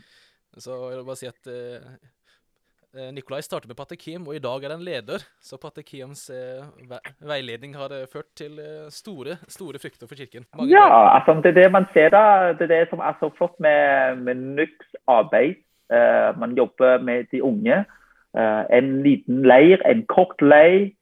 Så 0.58 0.74
jeg 0.90 0.98
vil 0.98 1.06
bare 1.06 1.18
si 1.18 1.28
at 1.30 1.50
eh, 1.50 3.10
Nikolai 3.14 3.38
startet 3.46 3.70
med 3.70 3.78
Patekim, 3.78 4.26
og 4.26 4.34
i 4.34 4.42
dag 4.42 4.64
er 4.66 4.74
han 4.74 4.82
leder. 4.82 5.22
Så 5.38 5.60
Patekims 5.62 6.24
eh, 6.34 6.64
ve 6.90 6.98
veiledning 7.22 7.76
har 7.78 7.94
uh, 7.94 8.08
ført 8.10 8.26
til 8.34 8.58
store, 8.90 9.38
store 9.46 9.78
frykter 9.78 10.10
for 10.10 10.18
kirken. 10.18 10.46
Mange 10.58 10.74
ja, 10.74 10.86
altså, 11.14 11.38
det 11.44 11.54
er 11.54 11.62
det 11.62 11.72
man 11.72 11.86
ser 11.94 12.10
da. 12.10 12.52
Det 12.58 12.66
er 12.66 12.74
det 12.74 12.90
som 12.90 12.98
er 12.98 13.14
så 13.20 13.30
flott 13.38 13.54
med, 13.62 14.18
med 14.26 14.34
NYKs 14.58 14.96
arbeid. 15.06 15.62
man 16.38 16.52
jobber 16.54 17.02
med 17.02 17.24
de 17.32 17.42
unge. 17.42 17.84
en 18.70 19.02
liten 19.02 19.42
leir, 19.42 19.82
en 19.86 20.06
kort 20.06 20.42
leir. 20.42 20.92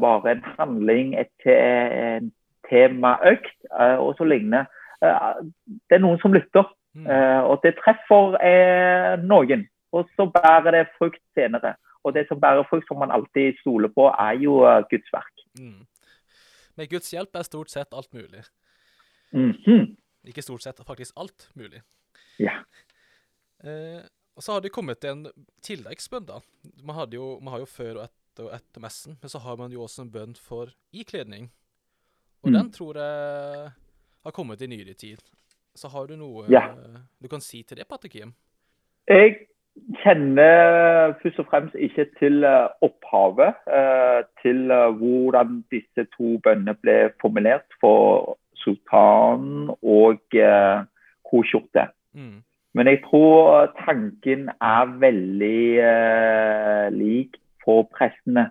bare 0.00 0.30
en 0.30 0.44
handling, 0.58 1.16
et, 1.18 1.46
en 1.46 2.32
temaøkt 2.70 3.66
og 3.98 4.14
så 4.18 4.24
lignende. 4.24 4.66
det 5.02 5.96
er 5.96 5.98
noen 5.98 6.18
som 6.22 6.32
lytter. 6.32 6.62
Mm. 6.94 7.06
Uh, 7.10 7.42
og 7.50 7.58
det 7.64 7.74
treffer 7.80 8.36
eh, 8.38 9.14
noen, 9.26 9.64
og 9.94 10.06
så 10.14 10.28
bærer 10.30 10.76
det 10.76 10.84
frukt 10.98 11.22
senere. 11.34 11.74
Og 12.04 12.14
det 12.14 12.26
som 12.28 12.40
bærer 12.40 12.66
frukt, 12.68 12.86
som 12.86 13.00
man 13.02 13.14
alltid 13.14 13.58
stoler 13.62 13.90
på, 13.90 14.06
er 14.12 14.38
jo 14.42 14.60
uh, 14.62 14.82
Guds 14.90 15.10
verk. 15.14 15.44
Mm. 15.58 15.82
Med 16.78 16.90
Guds 16.90 17.10
hjelp 17.14 17.34
er 17.34 17.46
stort 17.46 17.72
sett 17.72 17.94
alt 17.94 18.12
mulig. 18.14 18.44
Mm 19.32 19.50
-hmm. 19.50 19.96
Ikke 20.24 20.42
stort 20.42 20.62
sett, 20.62 20.86
faktisk 20.86 21.12
alt 21.16 21.50
mulig. 21.54 21.82
Ja. 22.38 22.62
Uh, 23.64 24.02
og 24.34 24.42
så 24.42 24.52
har 24.52 24.60
det 24.60 24.72
kommet 24.72 25.04
en 25.04 25.26
tilleggsbønn, 25.62 26.26
da. 26.26 26.40
Man, 26.82 27.10
jo, 27.10 27.38
man, 27.40 27.52
har 27.52 27.58
jo 27.58 27.66
før 27.66 27.94
og 27.94 28.04
etter, 28.04 28.44
og 28.44 28.54
etter 28.54 28.80
messen, 28.80 29.18
men 29.22 29.30
så 29.30 29.38
har 29.38 29.56
man 29.56 29.72
jo 29.72 29.82
også 29.82 30.02
en 30.02 30.10
bønn 30.10 30.34
for 30.34 30.70
ikledning. 30.92 31.52
Og 32.42 32.50
mm. 32.50 32.54
den 32.58 32.72
tror 32.72 32.98
jeg 32.98 33.70
har 34.24 34.30
kommet 34.32 34.62
i 34.62 34.66
nyere 34.66 34.94
tid. 34.94 35.22
Så 35.74 35.90
har 35.90 36.06
du 36.06 36.14
noe 36.16 36.46
ja. 36.52 36.68
du 37.22 37.28
kan 37.28 37.42
si 37.42 37.62
til 37.66 37.80
det, 37.80 37.88
Patrick 37.90 38.14
Jeg 39.10 39.34
kjenner 40.02 41.14
først 41.22 41.38
og 41.42 41.46
fremst 41.50 41.74
ikke 41.74 42.06
til 42.18 42.44
eh, 42.44 42.68
opphavet. 42.86 43.58
Eh, 43.66 44.22
til 44.42 44.70
eh, 44.70 44.94
hvordan 45.00 45.64
disse 45.74 46.06
to 46.16 46.38
bønnene 46.44 46.76
ble 46.82 46.96
formulert 47.20 47.66
for 47.80 48.36
sultan 48.54 49.70
og 49.82 50.36
koskjorte. 51.30 51.88
Mm. 52.14 52.42
Men 52.74 52.86
jeg 52.86 53.02
tror 53.04 53.66
tanken 53.84 54.48
er 54.48 54.94
veldig 55.02 56.94
lik 56.96 57.36
for 57.64 57.84
prestene. 57.92 58.48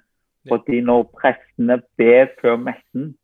Fordi 0.48 0.82
når 0.82 1.04
prestene 1.18 1.80
ber 1.98 2.30
før 2.42 2.56
messen, 2.62 3.16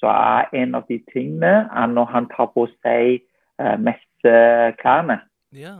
så 0.00 0.06
er 0.06 0.48
en 0.62 0.74
av 0.78 0.86
de 0.88 0.98
tingene 1.12 1.68
når 1.92 2.10
han 2.14 2.30
tar 2.32 2.48
på 2.54 2.64
seg 2.78 3.27
messeklærne. 3.58 5.20
Ja. 5.52 5.74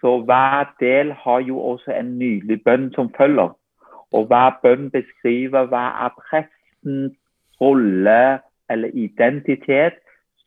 Så 0.00 0.20
hver 0.24 0.74
del 0.80 1.12
har 1.12 1.38
jo 1.38 1.58
også 1.58 1.92
en 1.92 2.18
nydelig 2.18 2.62
bønn 2.64 2.92
som 2.94 3.14
følger. 3.16 3.56
Og 4.12 4.26
hver 4.26 4.58
bønn 4.62 4.90
beskriver 4.90 5.68
hva 5.70 5.84
er 6.06 6.14
prestens 6.18 7.16
rolle 7.60 8.40
eller 8.70 8.90
identitet 8.94 10.00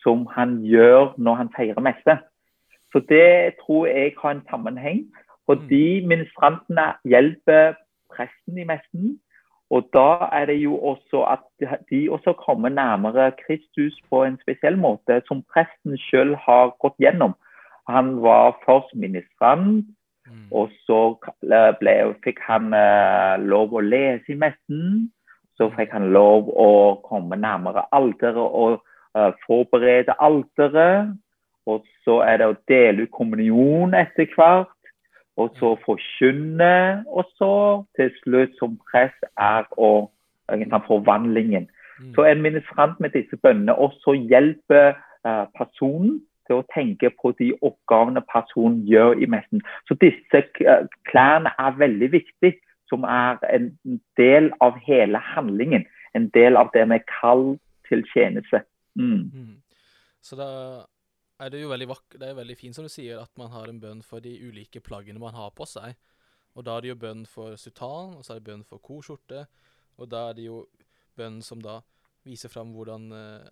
som 0.04 0.26
han 0.32 0.62
gjør 0.62 1.14
når 1.18 1.36
han 1.36 1.52
feirer 1.56 1.80
messe. 1.80 2.18
Så 2.92 3.00
det 3.10 3.56
tror 3.62 3.86
jeg 3.88 4.14
har 4.22 4.32
en 4.32 4.48
sammenheng. 4.50 5.06
Fordi 5.46 6.02
mm. 6.02 6.08
ministrantene 6.08 6.94
hjelper 7.04 7.74
presten 8.16 8.58
i 8.58 8.64
messen, 8.64 9.20
og 9.74 9.90
da 9.94 10.30
er 10.38 10.46
det 10.46 10.60
jo 10.62 10.78
også 10.78 11.24
at 11.34 11.66
de 11.90 12.00
også 12.12 12.34
kommer 12.34 12.70
nærmere 12.70 13.32
Kristus 13.46 13.96
på 14.10 14.24
en 14.24 14.38
spesiell 14.42 14.78
måte, 14.78 15.22
som 15.28 15.42
presten 15.54 15.98
selv 16.12 16.36
har 16.46 16.76
gått 16.84 17.00
gjennom. 17.02 17.34
Han 17.90 18.22
var 18.22 18.54
først 18.66 18.94
ministrant, 18.96 19.86
mm. 20.30 20.46
og 20.52 20.70
så 20.86 21.00
ble, 21.80 21.96
fikk 22.24 22.44
han 22.46 22.70
uh, 22.78 23.42
lov 23.42 23.74
å 23.74 23.82
lese 23.82 24.36
i 24.36 24.38
messen. 24.46 25.10
Så 25.58 25.72
fikk 25.74 25.92
han 25.94 26.12
lov 26.14 26.54
å 26.54 26.70
komme 27.06 27.38
nærmere 27.38 27.88
alteret 27.98 28.38
og 28.38 28.78
uh, 29.18 29.32
forberede 29.48 30.14
alteret. 30.22 31.18
Og 31.66 31.82
så 32.06 32.22
er 32.28 32.40
det 32.42 32.52
å 32.52 32.62
dele 32.70 33.08
ut 33.08 33.16
kommunion 33.16 33.98
etter 33.98 34.30
hvert 34.38 34.83
og 35.38 35.56
så 35.60 35.76
forkynne, 35.86 37.06
og 37.08 37.26
så 37.38 37.54
til 37.98 38.12
slutt 38.22 38.58
som 38.60 38.76
press 38.92 39.16
er 39.38 39.66
å 39.78 40.10
forvandlingen. 40.88 41.70
Mm. 42.00 42.14
Så 42.16 42.26
en 42.26 42.42
ministrant 42.42 43.00
med 43.00 43.10
disse 43.10 43.38
bønnene 43.38 43.76
også 43.76 44.14
hjelper 44.14 44.94
uh, 45.26 45.46
personen 45.58 46.22
til 46.48 46.60
å 46.60 46.68
tenke 46.76 47.10
på 47.22 47.32
de 47.40 47.54
oppgavene 47.62 48.22
personen 48.34 48.84
gjør 48.88 49.18
i 49.24 49.30
messen. 49.30 49.64
Så 49.88 49.98
disse 50.02 50.44
uh, 50.68 50.86
klærne 51.10 51.54
er 51.58 51.80
veldig 51.80 52.12
viktige, 52.12 52.60
som 52.90 53.04
er 53.04 53.40
en 53.50 53.72
del 54.18 54.52
av 54.62 54.78
hele 54.86 55.18
handlingen. 55.34 55.86
En 56.14 56.30
del 56.30 56.58
av 56.60 56.70
det 56.74 56.86
med 56.88 57.06
kall 57.10 57.56
til 57.90 58.04
tjeneste. 58.14 58.62
Mm. 58.96 59.32
Mm. 59.34 59.56
Så 60.22 60.36
da 60.38 60.50
er 61.44 61.54
det 61.54 61.62
jo 61.64 61.70
veldig, 61.72 61.88
det 62.20 62.28
er 62.30 62.38
veldig 62.38 62.56
fint, 62.58 62.76
som 62.76 62.86
du 62.88 62.92
sier, 62.92 63.20
at 63.22 63.32
man 63.40 63.52
har 63.54 63.70
en 63.70 63.80
bønn 63.82 64.04
for 64.06 64.24
de 64.24 64.34
ulike 64.44 64.82
plaggene 64.84 65.22
man 65.22 65.36
har 65.38 65.54
på 65.56 65.68
seg. 65.70 65.96
Og 66.54 66.66
da 66.66 66.78
er 66.78 66.86
det 66.86 66.92
jo 66.92 67.00
bønn 67.02 67.26
for 67.30 67.58
sutan, 67.60 68.18
og 68.18 68.26
så 68.26 68.36
er 68.36 68.42
det 68.42 68.50
bønn 68.52 68.66
for 68.68 68.84
korskjorte, 68.84 69.46
og 69.98 70.10
da 70.10 70.28
er 70.30 70.38
det 70.38 70.48
jo 70.48 70.64
bønn 71.18 71.42
som 71.46 71.62
da 71.62 71.80
viser 72.26 72.50
fram 72.50 72.72
hvordan 72.74 73.12
uh, 73.14 73.44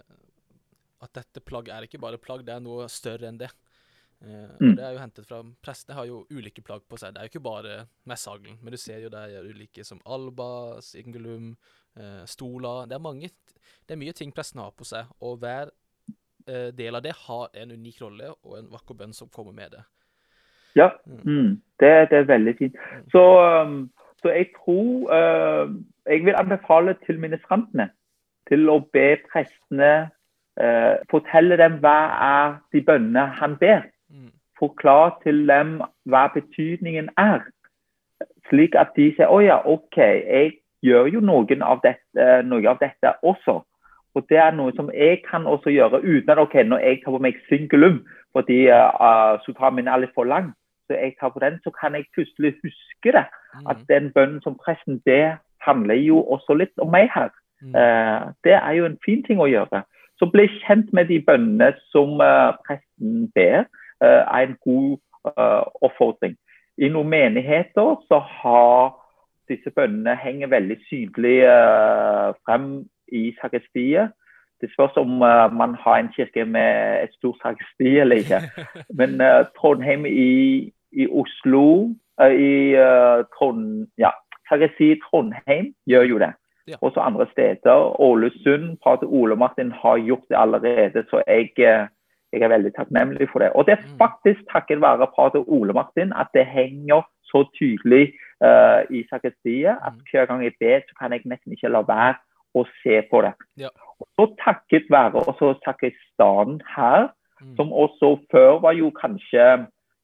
At 1.01 1.13
dette 1.17 1.41
plagget 1.41 1.73
er 1.75 1.85
ikke 1.85 2.01
bare 2.01 2.21
plagg, 2.21 2.45
det 2.45 2.53
er 2.53 2.63
noe 2.63 2.87
større 2.89 3.27
enn 3.29 3.41
det. 3.41 3.49
Mm. 4.21 4.51
og 4.53 4.75
Det 4.77 4.83
er 4.85 4.91
jo 4.93 5.01
hentet 5.01 5.25
fra 5.25 5.39
Prestene 5.65 5.95
har 5.97 6.05
jo 6.05 6.19
ulike 6.29 6.61
plagg 6.61 6.83
på 6.85 6.97
seg. 7.01 7.13
Det 7.13 7.21
er 7.21 7.25
jo 7.25 7.31
ikke 7.33 7.47
bare 7.47 7.77
messaglen, 8.05 8.59
men 8.61 8.73
du 8.73 8.77
ser 8.77 9.01
jo 9.01 9.09
det 9.09 9.23
er 9.33 9.49
ulike 9.49 9.85
som 9.85 10.01
alba, 10.05 10.77
singulum, 10.85 11.55
uh, 11.97 12.21
stola 12.29 12.85
Det 12.85 12.97
er 12.97 13.01
mange 13.01 13.31
Det 13.31 13.95
er 13.95 14.01
mye 14.01 14.13
ting 14.13 14.33
prestene 14.33 14.67
har 14.67 14.77
på 14.77 14.85
seg, 14.85 15.09
og 15.25 15.41
hver 15.41 15.73
Eh, 15.73 15.80
del 16.47 16.95
av 16.97 17.03
det 17.05 17.13
har 17.27 17.49
en 17.53 17.71
unik 17.71 18.01
rolle 18.01 18.29
og 18.31 18.57
en 18.57 18.69
vakker 18.71 18.97
bønn 18.97 19.13
som 19.13 19.29
kommer 19.31 19.55
med 19.55 19.75
det. 19.75 19.83
Ja, 20.75 20.89
mm. 21.05 21.21
mm. 21.25 21.61
Det, 21.79 22.09
det, 22.09 22.17
er 22.17 22.23
veldig 22.23 22.55
fint. 22.57 22.75
Mm. 22.75 23.09
Så, 23.11 23.23
um, 23.65 23.91
så 24.21 24.29
jeg 24.29 24.47
tror 24.57 25.11
uh, 25.13 25.75
Jeg 26.05 26.25
vil 26.25 26.35
anbefale 26.37 26.95
til 27.05 27.19
ministrantene 27.19 27.89
til 28.49 28.69
å 28.69 28.79
be 28.93 29.15
prestene 29.31 30.09
uh, 30.59 30.95
fortelle 31.11 31.57
dem 31.57 31.77
hva 31.83 31.97
er 32.25 32.55
de 32.73 32.81
bønnene 32.83 33.25
han 33.39 33.57
ber. 33.59 33.85
Mm. 34.09 34.31
Forklar 34.59 35.19
til 35.23 35.45
dem 35.47 35.81
hva 36.09 36.27
betydningen 36.33 37.09
er. 37.17 37.45
Slik 38.49 38.75
at 38.75 38.95
de 38.95 39.11
sier 39.15 39.31
å 39.31 39.39
ja, 39.43 39.61
OK, 39.65 39.97
jeg 39.97 40.57
gjør 40.81 41.07
jo 41.13 41.21
noen 41.23 41.61
av 41.63 41.79
dette, 41.83 42.41
noe 42.43 42.67
av 42.69 42.81
dette 42.81 43.13
også. 43.21 43.61
Og 44.15 44.25
Det 44.29 44.37
er 44.37 44.51
noe 44.51 44.73
som 44.75 44.89
jeg 44.93 45.21
kan 45.29 45.45
også 45.47 45.71
gjøre 45.71 46.01
uten 46.03 46.29
at 46.29 46.39
ok, 46.39 46.55
når 46.67 46.83
jeg 46.83 47.01
tar 47.03 47.11
på 47.11 47.21
meg 47.23 47.37
singulum 47.49 48.01
fordi 48.31 48.65
uh, 48.71 49.39
sultanen 49.43 49.75
min 49.75 49.87
er 49.91 50.03
litt 50.03 50.13
for 50.15 50.23
lang, 50.23 50.53
så 50.87 50.95
jeg 50.95 51.15
tar 51.19 51.33
på 51.33 51.39
den, 51.43 51.59
så 51.63 51.71
kan 51.75 51.95
jeg 51.95 52.05
plutselig 52.15 52.53
huske 52.63 53.11
det. 53.11 53.25
Mm. 53.55 53.65
At 53.69 53.77
den 53.89 54.11
bønnen 54.15 54.41
som 54.41 54.55
presten 54.55 55.01
ber, 55.05 55.39
handler 55.61 55.95
jo 55.95 56.23
også 56.23 56.53
litt 56.53 56.79
om 56.79 56.91
meg 56.91 57.09
her. 57.15 57.29
Uh, 57.61 58.33
det 58.43 58.53
er 58.53 58.71
jo 58.71 58.85
en 58.85 58.97
fin 59.05 59.23
ting 59.23 59.41
å 59.41 59.49
gjøre. 59.49 59.83
Så 60.19 60.29
bli 60.29 60.47
kjent 60.61 60.93
med 60.93 61.09
de 61.11 61.19
bønnene 61.25 61.73
som 61.93 62.21
uh, 62.21 62.55
presten 62.65 63.27
ber, 63.35 63.67
uh, 64.03 64.23
er 64.25 64.47
en 64.47 64.57
god 64.65 64.97
oppfordring. 65.85 66.33
I 66.81 66.87
noen 66.89 67.11
menigheter 67.11 67.99
så 68.09 68.17
har 68.41 68.95
disse 69.51 69.69
bønnene 69.75 70.15
henger 70.17 70.49
veldig 70.49 70.77
synlig 70.87 71.35
frem 72.41 72.63
i 73.11 73.35
sakristiet. 73.41 74.11
Det 74.61 74.69
spørs 74.73 74.97
om 74.97 75.11
uh, 75.21 75.53
man 75.61 75.75
har 75.83 75.95
en 75.97 76.11
kirke 76.15 76.45
med 76.45 77.03
et 77.03 77.13
stort 77.17 77.37
sakristi 77.41 77.97
eller 77.99 78.15
ikke. 78.15 78.41
Men 78.99 79.21
uh, 79.21 79.45
Trondheim 79.57 80.05
i, 80.05 80.71
i 80.91 81.07
Oslo 81.07 81.65
uh, 82.21 82.33
i 82.49 82.75
Trond, 83.35 83.87
ja, 83.97 84.11
Sakristi 84.49 84.93
Trondheim 85.05 85.73
gjør 85.89 86.05
jo 86.13 86.19
det. 86.19 86.33
Ja. 86.67 86.77
Også 86.81 86.99
andre 86.99 87.25
steder. 87.31 88.01
Ålesund, 88.01 88.77
prater 88.83 89.07
Ole 89.07 89.35
Martin, 89.35 89.71
har 89.71 89.97
gjort 89.97 90.29
det 90.29 90.37
allerede. 90.37 91.03
Så 91.09 91.23
jeg, 91.27 91.49
Jeg 92.33 92.41
er 92.41 92.47
veldig 92.47 92.73
takknemlig 92.75 93.27
for 93.31 93.39
det. 93.39 93.49
Og 93.49 93.65
det 93.65 93.71
er 93.73 93.81
mm. 93.81 93.97
faktisk 93.97 94.39
takket 94.51 94.81
være 94.81 95.07
pater 95.15 95.49
Ole 95.49 95.73
Martin 95.73 96.13
at 96.15 96.27
det 96.33 96.45
henger 96.45 97.01
så 97.23 97.43
tydelig 97.59 98.13
i 98.89 98.99
sakristiet 99.09 99.75
at 99.87 99.93
mm. 99.93 99.99
hver 100.11 100.25
gang 100.25 100.43
jeg 100.43 100.53
ber, 100.59 100.79
så 100.79 100.93
kan 100.99 101.11
jeg 101.11 101.21
nesten 101.25 101.51
ikke 101.51 101.67
la 101.67 101.81
være 101.87 102.15
å 102.57 102.65
se 102.81 103.01
på 103.11 103.21
det. 103.25 103.33
Ja. 103.59 103.71
Og 104.01 104.07
så 104.17 104.27
takket 104.43 104.89
være 104.89 105.23
også 105.23 105.53
sakristanen 105.65 106.61
her, 106.75 107.09
mm. 107.41 107.55
som 107.55 107.73
også 107.73 108.15
før 108.31 108.59
var 108.65 108.77
jo 108.77 108.91
kanskje 108.97 109.45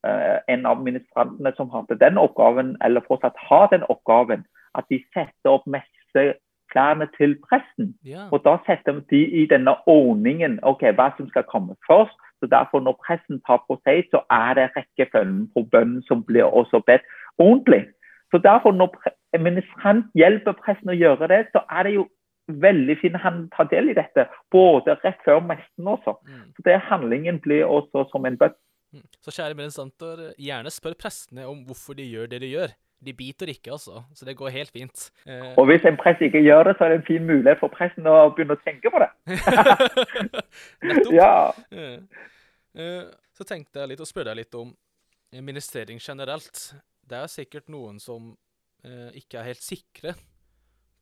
eh, 0.08 0.38
en 0.54 0.66
av 0.66 0.84
ministrantene 0.84 1.54
som 1.58 1.72
hadde 1.74 2.00
den 2.00 2.18
oppgaven, 2.22 2.76
eller 2.86 3.06
fortsatt 3.08 3.38
har 3.50 3.68
den 3.74 3.88
oppgaven, 3.90 4.46
at 4.78 4.86
de 4.92 5.02
setter 5.16 5.56
opp 5.58 5.66
messeklærne 5.68 7.10
til 7.18 7.36
presten. 7.48 7.94
Ja. 8.06 8.30
Og 8.32 8.46
da 8.46 8.58
setter 8.70 9.02
de 9.10 9.24
i 9.42 9.48
denne 9.50 9.74
ordningen 9.90 10.60
ok, 10.64 10.90
hva 10.96 11.12
som 11.18 11.30
skal 11.34 11.48
komme 11.52 11.76
først. 11.90 12.18
Så 12.40 12.46
derfor 12.46 12.80
Når 12.80 13.00
presten 13.02 13.40
tar 13.48 13.64
på 13.66 13.80
seg, 13.82 14.06
så 14.14 14.20
er 14.30 14.54
det 14.54 14.70
rekkefølgen 14.76 15.48
på 15.56 15.64
bønnen 15.72 16.04
som 16.06 16.22
blir 16.24 16.46
også 16.46 16.84
bedt 16.86 17.02
ordentlig. 17.38 17.88
Så 18.32 18.38
derfor 18.38 18.72
Når 18.72 18.94
ministrant 19.40 20.06
hjelper 20.14 20.54
presten 20.54 20.94
å 20.94 20.98
gjøre 20.98 21.28
det, 21.34 21.48
så 21.52 21.64
er 21.72 21.84
det 21.84 21.94
jo 21.96 22.06
veldig 22.48 22.96
fin 23.02 23.16
han 23.20 23.46
tar 23.54 23.70
del 23.72 23.92
i 23.92 23.98
dette. 23.98 24.28
Både 24.52 24.98
rett 25.04 25.20
før 25.26 25.42
mesten 25.44 25.88
også. 25.88 26.18
Mm. 26.28 26.48
Så 26.56 26.66
det 26.66 26.80
Handlingen 26.88 27.40
blir 27.44 27.68
også 27.68 28.08
som 28.12 28.26
en 28.26 28.40
bønn. 28.40 28.56
Mm. 28.96 29.04
Så 29.20 29.34
kjære 29.36 29.58
ministranter, 29.60 30.30
gjerne 30.40 30.72
spør 30.72 30.96
prestene 31.00 31.48
om 31.50 31.66
hvorfor 31.68 31.98
de 31.98 32.08
gjør 32.08 32.30
det 32.32 32.42
de 32.46 32.54
gjør. 32.54 32.76
De 33.04 33.14
biter 33.14 33.52
ikke, 33.52 33.76
altså. 33.76 34.02
Så 34.16 34.26
det 34.26 34.38
går 34.40 34.56
helt 34.56 34.72
fint. 34.74 35.10
Eh... 35.28 35.52
Og 35.60 35.68
hvis 35.70 35.86
en 35.86 36.00
prest 36.00 36.24
ikke 36.26 36.42
gjør 36.42 36.70
det, 36.70 36.78
så 36.78 36.86
er 36.88 36.94
det 36.94 37.02
en 37.02 37.08
fin 37.10 37.28
mulighet 37.28 37.60
for 37.62 37.74
presten 37.74 38.08
å 38.10 38.16
begynne 38.34 38.58
å 38.58 38.64
tenke 38.64 38.90
på 38.94 39.04
det. 39.04 39.12
Nettopp. 40.88 41.14
ja. 41.14 41.34
Eh, 42.78 43.04
så 43.38 43.46
tenkte 43.46 43.84
jeg 43.84 43.92
litt 43.92 44.02
å 44.02 44.08
spørre 44.08 44.32
deg 44.32 44.42
litt 44.42 44.58
om 44.58 44.72
ministrering 45.46 46.02
generelt. 46.02 46.72
Det 47.06 47.20
er 47.20 47.30
sikkert 47.30 47.70
noen 47.70 48.02
som 48.02 48.32
eh, 48.88 49.12
ikke 49.20 49.44
er 49.44 49.52
helt 49.52 49.64
sikre 49.66 50.16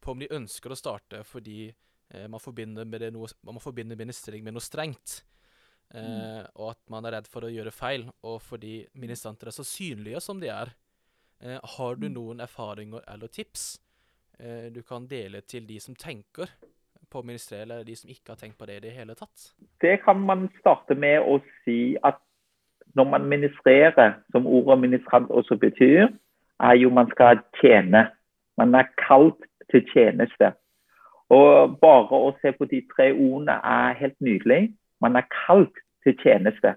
på 0.05 0.13
om 0.13 0.21
de 0.21 0.31
ønsker 0.33 0.71
å 0.71 0.77
starte 0.79 1.23
fordi 1.27 1.67
eh, 1.67 2.27
man, 2.29 2.41
forbinder 2.41 2.87
noe, 3.13 3.29
man 3.45 3.63
forbinder 3.63 3.99
ministering 3.99 4.45
med 4.45 4.55
noe 4.55 4.63
strengt. 4.63 5.19
Eh, 5.93 6.01
mm. 6.01 6.51
Og 6.55 6.71
at 6.73 6.81
man 6.91 7.05
er 7.05 7.17
redd 7.19 7.29
for 7.31 7.45
å 7.45 7.51
gjøre 7.51 7.73
feil, 7.73 8.07
og 8.25 8.39
fordi 8.43 8.79
ministranter 8.99 9.51
er 9.51 9.57
så 9.57 9.65
synlige 9.67 10.21
som 10.23 10.41
de 10.41 10.51
er. 10.53 10.73
Eh, 11.41 11.59
har 11.77 11.99
du 11.99 12.07
mm. 12.07 12.13
noen 12.15 12.45
erfaringer 12.45 13.03
eller 13.11 13.31
tips 13.31 13.75
eh, 14.39 14.71
du 14.73 14.81
kan 14.87 15.07
dele 15.07 15.43
til 15.43 15.67
de 15.67 15.81
som 15.83 15.97
tenker 15.99 16.51
på 17.11 17.21
å 17.21 17.25
ministrere, 17.27 17.65
eller 17.67 17.87
de 17.87 17.95
som 17.97 18.11
ikke 18.11 18.33
har 18.33 18.39
tenkt 18.39 18.57
på 18.59 18.67
det 18.69 18.79
i 18.79 18.85
det 18.87 18.95
hele 18.95 19.15
tatt? 19.17 19.51
Det 19.83 19.99
kan 20.05 20.21
man 20.25 20.47
starte 20.59 20.97
med 20.97 21.21
å 21.21 21.39
si 21.63 21.95
at 22.07 22.21
når 22.95 23.09
man 23.11 23.25
ministrerer, 23.27 24.15
som 24.31 24.47
ordet 24.47 24.79
ministrant 24.79 25.31
også 25.31 25.57
betyr, 25.59 26.07
er 26.63 26.77
jo 26.79 26.91
man 26.95 27.09
skal 27.11 27.41
tjene. 27.59 28.05
Man 28.55 28.75
er 28.79 28.87
kalt 29.01 29.43
til 29.71 29.85
tjeneste. 29.93 30.53
Og 31.33 31.77
bare 31.81 32.21
å 32.21 32.33
se 32.41 32.51
på 32.53 32.67
de 32.69 32.83
tre 32.93 33.09
ordene 33.13 33.57
er 33.63 33.97
helt 33.99 34.17
nydelig. 34.21 34.75
Man 35.01 35.15
er 35.15 35.25
kalt 35.47 35.77
til 36.05 36.17
tjeneste. 36.21 36.75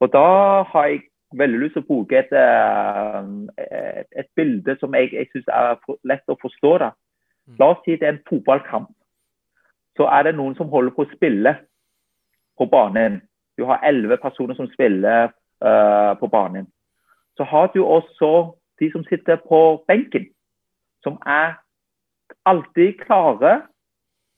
Og 0.00 0.10
da 0.12 0.26
har 0.72 0.86
jeg 0.90 1.04
veldig 1.38 1.60
lyst 1.62 1.76
til 1.76 1.84
å 1.84 1.88
bruke 1.88 2.18
et, 2.18 2.32
eh, 2.34 3.28
et, 3.62 4.08
et 4.18 4.28
bilde 4.36 4.76
som 4.80 4.94
jeg, 4.94 5.12
jeg 5.14 5.30
syns 5.30 5.48
er 5.48 5.78
lett 6.04 6.28
å 6.28 6.38
forstå. 6.42 6.72
Da. 6.82 6.90
Mm. 7.48 7.56
La 7.60 7.70
oss 7.72 7.84
si 7.84 7.96
det 7.96 8.08
er 8.08 8.16
en 8.16 8.24
fotballkamp. 8.28 8.90
Så 9.96 10.08
er 10.08 10.26
det 10.26 10.34
noen 10.36 10.56
som 10.58 10.72
holder 10.72 10.94
på 10.96 11.06
å 11.06 11.12
spille 11.12 11.54
på 12.58 12.66
banen. 12.72 13.20
Du 13.58 13.66
har 13.68 13.82
elleve 13.84 14.16
personer 14.20 14.56
som 14.56 14.68
spiller 14.72 15.30
uh, 15.64 16.12
på 16.20 16.28
banen. 16.32 16.66
Så 17.36 17.44
har 17.44 17.68
du 17.74 17.82
også 17.84 18.52
de 18.80 18.88
som 18.92 19.04
sitter 19.04 19.36
på 19.36 19.84
benken, 19.88 20.26
som 21.04 21.18
er 21.26 21.58
alltid 22.48 23.00
klare 23.00 23.62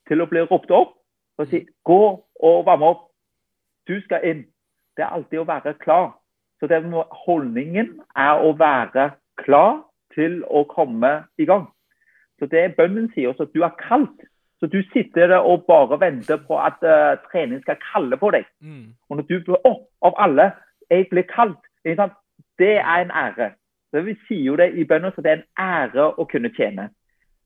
til 0.08 0.20
å 0.20 0.28
bli 0.30 0.44
ropt 0.44 0.70
opp 0.70 0.96
og 1.38 1.48
si 1.50 1.66
'gå 1.84 2.02
og 2.40 2.66
varme 2.66 2.86
opp'. 2.86 3.08
Du 3.88 4.00
skal 4.00 4.24
inn. 4.24 4.44
Det 4.96 5.02
er 5.04 5.12
alltid 5.12 5.38
å 5.38 5.48
være 5.48 5.74
klar. 5.74 6.14
Så 6.60 6.66
det 6.66 6.84
må, 6.84 7.04
holdningen 7.26 8.00
er 8.16 8.40
å 8.40 8.52
være 8.52 9.10
klar 9.36 9.82
til 10.14 10.44
å 10.44 10.64
komme 10.64 11.24
i 11.38 11.44
gang. 11.44 11.66
Så 12.38 12.46
det 12.46 12.60
er 12.60 12.76
Bønnen 12.78 13.10
sier 13.12 13.28
også 13.28 13.42
at 13.42 13.54
du 13.54 13.62
er 13.62 13.74
kalt. 13.88 14.20
Så 14.60 14.66
du 14.66 14.82
sitter 14.92 15.26
der 15.26 15.38
og 15.38 15.66
bare 15.66 16.00
venter 16.00 16.36
på 16.36 16.58
at 16.58 16.78
uh, 16.82 17.20
trening 17.32 17.60
skal 17.62 17.76
kalle 17.92 18.16
på 18.16 18.30
deg. 18.30 18.46
Mm. 18.60 18.94
Og 19.10 19.16
når 19.16 19.26
du 19.28 19.40
blir 19.40 19.66
Å, 19.66 19.74
av 20.02 20.14
alle! 20.18 20.52
Jeg 20.90 21.08
blir 21.10 21.26
kalt. 21.28 21.60
Det 21.84 22.76
er 22.78 23.00
en 23.02 23.10
ære. 23.10 23.50
Så 23.90 24.00
Vi 24.00 24.14
sier 24.28 24.44
jo 24.44 24.56
det 24.56 24.72
i 24.74 24.84
bønnen, 24.84 25.12
så 25.14 25.22
det 25.22 25.30
er 25.30 25.42
en 25.42 25.64
ære 25.64 26.06
å 26.18 26.26
kunne 26.30 26.50
tjene. 26.56 26.88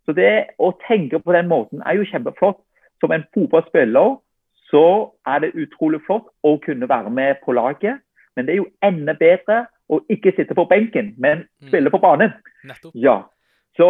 Så 0.09 0.15
det 0.17 0.57
å 0.57 0.71
tenke 0.87 1.21
på 1.21 1.35
den 1.37 1.51
måten 1.51 1.83
er 1.85 1.99
jo 1.99 2.07
kjempeflott. 2.09 2.63
Som 2.99 3.13
en 3.13 3.27
fotballspiller 3.37 4.17
så 4.71 4.85
er 5.29 5.43
det 5.45 5.57
utrolig 5.61 6.01
flott 6.07 6.31
å 6.43 6.57
kunne 6.65 6.89
være 6.89 7.13
med 7.13 7.43
på 7.45 7.53
laget. 7.53 8.01
Men 8.35 8.47
det 8.47 8.55
er 8.55 8.63
jo 8.63 8.71
enda 8.83 9.13
bedre 9.19 9.67
å 9.93 10.01
ikke 10.09 10.33
sitte 10.37 10.57
på 10.57 10.65
benken, 10.71 11.13
men 11.21 11.45
mm. 11.45 11.69
spille 11.69 11.93
på 11.93 12.01
banen. 12.01 12.33
Nettopp. 12.65 12.97
Ja. 12.97 13.21
Så, 13.77 13.89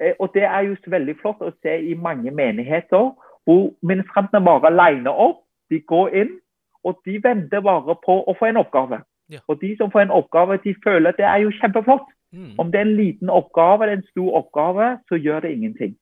eh, 0.00 0.16
og 0.18 0.32
det 0.34 0.46
er 0.48 0.66
jo 0.66 0.76
veldig 0.88 1.16
flott 1.20 1.44
å 1.44 1.52
se 1.62 1.76
i 1.76 1.94
mange 1.94 2.32
menigheter 2.32 3.12
hvor 3.48 3.70
ministrantene 3.84 4.44
bare 4.44 4.72
liner 4.72 5.12
opp. 5.12 5.44
De 5.68 5.82
går 5.84 6.14
inn, 6.16 6.36
og 6.84 6.96
de 7.04 7.20
venter 7.20 7.60
bare 7.60 7.96
på 8.00 8.22
å 8.24 8.34
få 8.40 8.48
en 8.48 8.60
oppgave. 8.64 9.02
Ja. 9.28 9.44
Og 9.52 9.60
de 9.60 9.74
som 9.76 9.92
får 9.92 10.06
en 10.06 10.16
oppgave, 10.16 10.56
de 10.64 10.72
føler 10.84 11.12
at 11.12 11.20
det 11.20 11.28
er 11.28 11.44
jo 11.44 11.52
kjempeflott. 11.60 12.08
Mm. 12.32 12.58
Om 12.58 12.72
det 12.72 12.80
er 12.80 12.86
en 12.86 12.96
liten 12.96 13.30
oppgave 13.30 13.84
eller 13.84 13.96
en 13.96 14.10
stor 14.10 14.34
oppgave, 14.42 14.98
så 15.08 15.16
gjør 15.16 15.40
det 15.40 15.52
ingenting. 15.52 15.96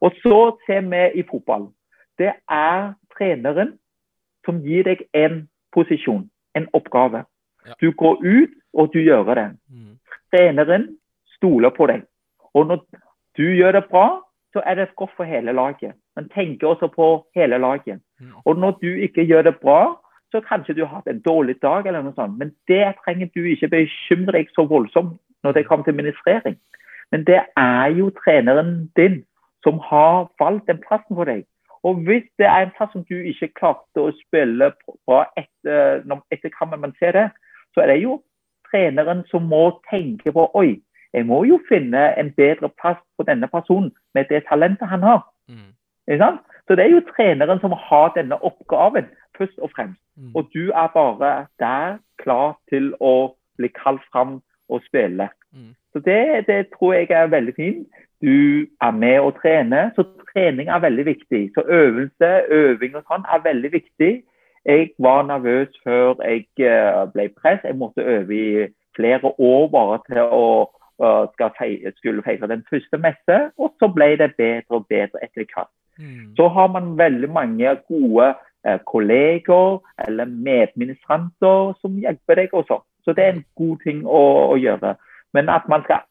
Og 0.00 0.12
så 0.22 0.40
ser 0.66 0.80
vi 0.90 1.20
i 1.20 1.24
fotball. 1.30 1.68
Det 2.18 2.32
er 2.50 2.92
treneren 3.16 3.78
som 4.44 4.60
gir 4.60 4.84
deg 4.84 5.06
en 5.14 5.46
posisjon, 5.72 6.28
en 6.54 6.68
oppgave. 6.72 7.24
Ja. 7.66 7.72
Du 7.80 7.90
går 7.92 8.20
ut, 8.20 8.52
og 8.74 8.92
du 8.92 9.00
gjør 9.00 9.34
det. 9.34 9.48
Mm. 9.70 9.96
Treneren 10.34 10.88
stoler 11.36 11.70
på 11.70 11.86
deg. 11.86 12.04
Og 12.54 12.66
når 12.66 12.84
du 13.38 13.46
gjør 13.56 13.72
det 13.72 13.84
bra, 13.90 14.20
så 14.52 14.62
er 14.66 14.74
det 14.74 14.94
godt 14.96 15.16
for 15.16 15.24
hele 15.24 15.52
laget. 15.52 15.96
Men 16.16 16.28
tenker 16.28 16.68
også 16.68 16.88
på 16.94 17.26
hele 17.34 17.58
laget. 17.58 18.00
Mm. 18.20 18.34
Og 18.44 18.58
når 18.58 18.78
du 18.82 18.90
ikke 19.06 19.24
gjør 19.24 19.42
det 19.42 19.56
bra, 19.62 19.96
så 20.30 20.40
kanskje 20.40 20.74
du 20.74 20.84
har 20.84 20.96
hatt 20.96 21.08
en 21.08 21.22
dårlig 21.22 21.56
dag, 21.62 21.86
eller 21.86 22.02
noe 22.02 22.14
sånt. 22.14 22.38
Men 22.38 22.52
det 22.68 22.94
trenger 23.04 23.30
du 23.34 23.42
ikke 23.46 23.70
bekymre 23.70 24.36
deg 24.36 24.52
så 24.54 24.66
voldsomt 24.66 25.16
når 25.44 25.52
det 25.52 25.66
kommer 25.66 25.84
til 25.84 25.94
ministrering. 25.94 26.56
Men 27.12 27.26
det 27.26 27.40
er 27.56 27.86
jo 27.98 28.10
treneren 28.24 28.90
din 28.96 29.24
som 29.62 29.78
har 29.90 30.28
valgt 30.40 30.68
den 30.68 30.80
plassen 30.86 31.16
for 31.16 31.24
deg. 31.24 31.44
Og 31.84 31.94
hvis 32.06 32.24
det 32.38 32.46
er 32.46 32.64
en 32.64 32.72
plass 32.76 32.92
som 32.92 33.04
du 33.04 33.14
ikke 33.14 33.52
klarte 33.60 34.00
å 34.00 34.12
spille 34.24 34.70
bra 35.06 35.24
etter, 35.36 36.00
etter 36.32 36.52
kampen 36.58 36.80
man 36.80 36.96
ser 36.98 37.12
det, 37.12 37.28
så 37.74 37.84
er 37.84 37.92
det 37.92 38.00
jo 38.02 38.22
treneren 38.70 39.22
som 39.30 39.44
må 39.52 39.66
tenke 39.90 40.32
på 40.32 40.48
Oi, 40.56 40.80
jeg 41.14 41.26
må 41.28 41.44
jo 41.44 41.60
finne 41.68 42.06
en 42.18 42.32
bedre 42.34 42.70
plass 42.80 42.98
på 43.16 43.26
denne 43.28 43.48
personen 43.52 43.92
med 44.14 44.32
det 44.32 44.46
talentet 44.48 44.88
han 44.88 45.04
har. 45.04 45.22
Mm. 45.48 45.70
Så 46.68 46.76
det 46.76 46.86
er 46.86 46.90
jo 46.96 47.04
treneren 47.12 47.60
som 47.60 47.76
har 47.76 48.12
denne 48.16 48.40
oppgaven, 48.42 49.06
først 49.38 49.58
og 49.58 49.70
fremst. 49.76 50.00
Mm. 50.16 50.32
Og 50.34 50.48
du 50.54 50.72
er 50.72 50.88
bare 50.94 51.46
der 51.60 51.98
klar 52.22 52.56
til 52.72 52.94
å 53.00 53.34
bli 53.58 53.68
kalt 53.76 54.02
fram 54.12 54.40
og 54.68 54.82
spille. 54.86 55.28
Mm. 55.52 55.72
Så 55.92 55.98
det, 55.98 56.46
det, 56.46 56.66
tror 56.74 56.92
jeg 56.92 57.10
er 57.10 57.26
veldig 57.26 57.54
fint. 57.56 57.88
Du 58.22 58.66
er 58.82 58.90
med 58.90 59.18
og 59.20 59.34
trener, 59.42 59.90
så 59.94 60.04
trening 60.32 60.68
er 60.68 60.78
veldig 60.78 61.06
viktig. 61.06 61.50
Så 61.54 61.62
øvelse, 61.66 62.30
øving 62.48 62.96
og 62.96 63.04
sånn 63.08 63.26
er 63.34 63.44
veldig 63.44 63.72
viktig. 63.72 64.12
Jeg 64.64 64.90
var 64.98 65.26
nervøs 65.28 65.74
før 65.84 66.22
jeg 66.24 66.46
eh, 66.64 67.04
ble 67.12 67.28
press. 67.36 67.60
Jeg 67.64 67.76
måtte 67.76 68.02
øve 68.02 68.34
i 68.34 68.66
flere 68.96 69.32
år 69.38 69.68
bare 69.68 69.98
til 70.08 70.22
å 70.24 70.46
feire, 71.58 71.92
skulle 71.96 72.24
feire 72.24 72.48
den 72.48 72.64
første 72.70 72.98
messe. 72.98 73.38
Og 73.58 73.74
så 73.78 73.90
ble 73.92 74.14
det 74.16 74.32
bedre 74.38 74.80
og 74.80 74.88
bedre 74.88 75.20
etter 75.22 75.44
hvert. 75.44 75.72
Mm. 75.98 76.32
Så 76.36 76.48
har 76.48 76.72
man 76.72 76.96
veldig 76.98 77.30
mange 77.30 77.76
gode 77.88 78.32
kolleger 78.88 79.78
eller 80.06 80.30
medministranter 80.30 81.74
som 81.80 81.98
hjelper 82.00 82.40
deg 82.40 82.56
også. 82.56 82.80
Så 83.04 83.12
det 83.12 83.24
er 83.24 83.34
en 83.34 83.44
god 83.58 83.84
ting 83.84 84.04
å, 84.06 84.24
å 84.54 84.56
gjøre. 84.56 84.94
Men 85.36 85.50
at 85.52 85.68
man 85.68 85.84
skal 85.84 86.06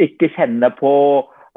ikke 0.00 0.30
kjenne 0.36 0.70
på 0.78 0.94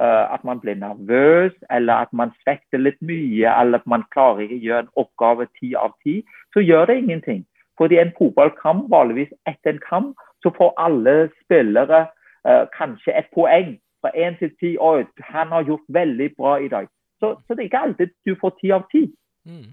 uh, 0.02 0.26
at 0.34 0.44
man 0.44 0.60
blir 0.60 0.76
nervøs, 0.80 1.54
eller 1.72 2.06
at 2.06 2.14
man 2.14 2.34
svetter 2.44 2.82
litt 2.82 3.00
mye, 3.02 3.48
eller 3.48 3.82
at 3.82 3.88
man 3.88 4.06
klarer 4.14 4.46
ikke 4.46 4.60
å 4.60 4.66
gjøre 4.68 4.86
en 4.86 4.94
oppgave 5.04 5.48
ti 5.60 5.74
av 5.80 5.96
ti, 6.04 6.20
så 6.54 6.64
gjør 6.64 6.92
det 6.92 6.98
ingenting. 7.04 7.46
Fordi 7.80 8.00
en 8.00 8.14
fotballkamp, 8.18 8.90
vanligvis 8.92 9.34
etter 9.50 9.76
en 9.76 9.84
kamp, 9.90 10.28
så 10.44 10.52
får 10.58 10.76
alle 10.82 11.16
spillere 11.44 12.06
uh, 12.48 12.66
kanskje 12.76 13.16
et 13.16 13.32
poeng. 13.36 13.76
Fra 14.04 14.12
én 14.14 14.36
til 14.38 14.52
ti. 14.62 14.76
Oi, 14.78 15.06
han 15.32 15.54
har 15.56 15.66
gjort 15.66 15.88
veldig 15.90 16.30
bra 16.38 16.58
i 16.62 16.70
dag. 16.70 16.88
Så, 17.20 17.36
så 17.48 17.56
det 17.56 17.64
er 17.64 17.70
ikke 17.72 17.86
alltid 17.88 18.12
du 18.28 18.36
får 18.42 18.58
ti 18.60 18.72
av 18.76 18.84
ti. 18.92 19.08
Mm. 19.50 19.72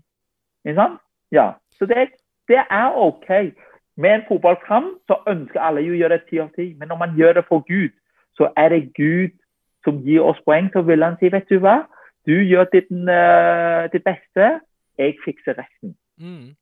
Ja. 1.33 1.53
Så 1.79 1.87
det 1.87 2.11
Det 2.49 2.59
er 2.71 2.97
OK. 2.97 3.29
Med 3.97 4.11
en 4.15 4.25
fotballkamp 4.29 4.99
så 5.07 5.21
ønsker 5.29 5.61
alle 5.61 5.81
jo 5.81 5.93
å 5.93 5.97
gjøre 5.97 6.17
det 6.19 6.29
ti 6.31 6.39
av 6.41 6.49
ti, 6.57 6.75
men 6.75 6.89
når 6.89 6.99
man 6.99 7.17
gjør 7.17 7.33
det 7.33 7.45
for 7.49 7.61
Gud, 7.69 7.93
så 8.37 8.49
er 8.57 8.69
det 8.69 8.95
Gud 8.97 9.37
som 9.85 10.01
gir 10.03 10.25
oss 10.25 10.41
poeng. 10.45 10.71
Så 10.73 10.83
vil 10.83 11.05
han 11.05 11.17
si, 11.21 11.29
vet 11.33 11.49
du 11.49 11.59
hva, 11.61 11.85
du 12.27 12.33
gjør 12.33 12.65
ditt, 12.73 12.91
uh, 12.91 13.85
ditt 13.93 14.05
beste, 14.05 14.49
jeg 14.99 15.17
fikser 15.25 15.59
resten. 15.61 15.95
Mm. 16.17 16.57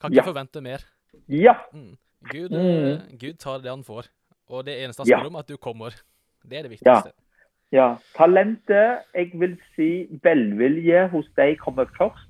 Kan 0.00 0.12
ikke 0.12 0.22
ja. 0.22 0.26
forvente 0.26 0.60
mer. 0.60 0.84
Ja. 1.28 1.54
Mm. 1.72 1.96
Gud, 2.32 2.50
mm. 2.50 3.18
Gud, 3.18 3.34
tar 3.38 3.62
det 3.62 3.70
han 3.70 3.84
får, 3.86 4.10
og 4.48 4.66
det 4.66 4.76
eneste 4.82 5.02
han 5.02 5.10
spør 5.10 5.26
ja. 5.28 5.32
om, 5.32 5.40
at 5.40 5.48
du 5.48 5.56
kommer. 5.56 5.94
Det 6.42 6.58
er 6.58 6.62
det 6.66 6.70
viktigste. 6.70 7.12
Ja. 7.14 7.24
Ja. 7.72 7.88
Talentet, 8.16 9.04
jeg 9.14 9.30
vil 9.34 9.56
si 9.76 9.90
velvilje 10.24 11.06
hos 11.12 11.28
deg 11.36 11.58
kommer 11.60 11.88
først. 11.98 12.27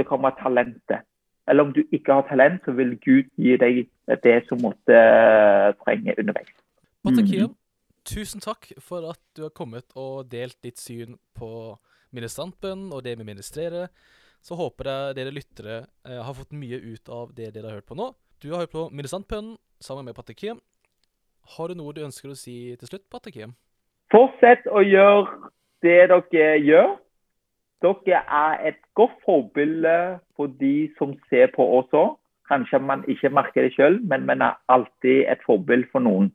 Så 0.00 0.08
kommer 0.08 0.32
talentet. 0.40 1.04
Eller 1.50 1.66
om 1.66 1.72
du 1.74 1.82
ikke 1.92 2.14
har 2.14 2.26
talent, 2.28 2.62
så 2.64 2.72
vil 2.76 2.94
Gud 3.02 3.30
gi 3.40 3.56
deg 3.58 3.82
det 4.24 4.36
som 4.48 4.60
måtte 4.62 4.94
uh, 4.94 5.72
trenge 5.82 6.14
underveis. 6.20 6.52
Patakia, 7.04 7.48
mm. 7.48 7.56
tusen 8.06 8.44
takk 8.44 8.70
for 8.78 9.08
at 9.10 9.20
du 9.36 9.44
har 9.48 9.54
kommet 9.56 9.88
og 9.98 10.28
delt 10.30 10.58
ditt 10.62 10.78
syn 10.78 11.16
på 11.36 11.50
ministrantbønn 12.14 12.90
og 12.94 13.02
det 13.06 13.16
vi 13.18 13.26
ministrerer. 13.26 13.90
Så 14.40 14.56
håper 14.56 14.88
jeg 14.88 15.18
dere 15.18 15.34
lyttere 15.34 15.78
uh, 16.06 16.20
har 16.22 16.36
fått 16.38 16.54
mye 16.56 16.78
ut 16.80 17.10
av 17.12 17.34
det 17.36 17.50
dere 17.56 17.72
har 17.72 17.80
hørt 17.80 17.90
på 17.90 17.98
nå. 17.98 18.12
Du 18.40 18.52
har 18.52 18.64
hørt 18.64 18.76
på 18.76 18.86
ministrantbønn 18.94 19.56
sammen 19.82 20.06
med 20.06 20.16
Patakia. 20.16 20.54
Har 21.56 21.68
du 21.68 21.76
noe 21.76 21.92
du 21.96 22.04
ønsker 22.04 22.30
å 22.30 22.38
si 22.38 22.76
til 22.78 22.92
slutt, 22.92 23.08
Patakia? 23.10 23.50
Fortsett 24.12 24.66
å 24.70 24.82
gjøre 24.84 25.50
det 25.84 25.98
dere 26.12 26.58
gjør. 26.62 26.94
Dere 27.82 28.20
er 28.28 28.68
et 28.68 28.80
godt 28.94 29.14
forbilde 29.24 30.18
for 30.36 30.46
de 30.60 30.90
som 30.98 31.14
ser 31.30 31.48
på 31.56 31.64
oss 31.78 31.96
òg. 31.96 32.16
Kanskje 32.50 32.78
man 32.82 33.04
ikke 33.08 33.30
merker 33.30 33.62
det 33.62 33.74
sjøl, 33.76 34.00
men 34.02 34.26
man 34.26 34.42
er 34.42 34.58
alltid 34.68 35.24
et 35.32 35.42
forbilde 35.46 35.88
for 35.92 36.02
noen. 36.04 36.32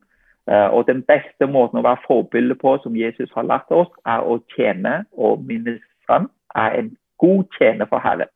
Eh, 0.50 0.68
og 0.70 0.86
den 0.86 1.02
beste 1.02 1.46
måten 1.46 1.78
å 1.78 1.84
være 1.86 2.02
forbilde 2.06 2.56
på, 2.58 2.76
som 2.82 2.96
Jesus 2.96 3.30
har 3.34 3.46
lært 3.46 3.70
oss, 3.70 3.90
er 4.06 4.24
å 4.24 4.38
tjene. 4.54 5.02
Og 5.12 5.44
minnes 5.44 5.82
han 6.10 6.30
er 6.54 6.78
en 6.80 6.90
god 7.22 7.44
tjener 7.58 7.90
for 7.90 8.02
Herren. 8.02 8.30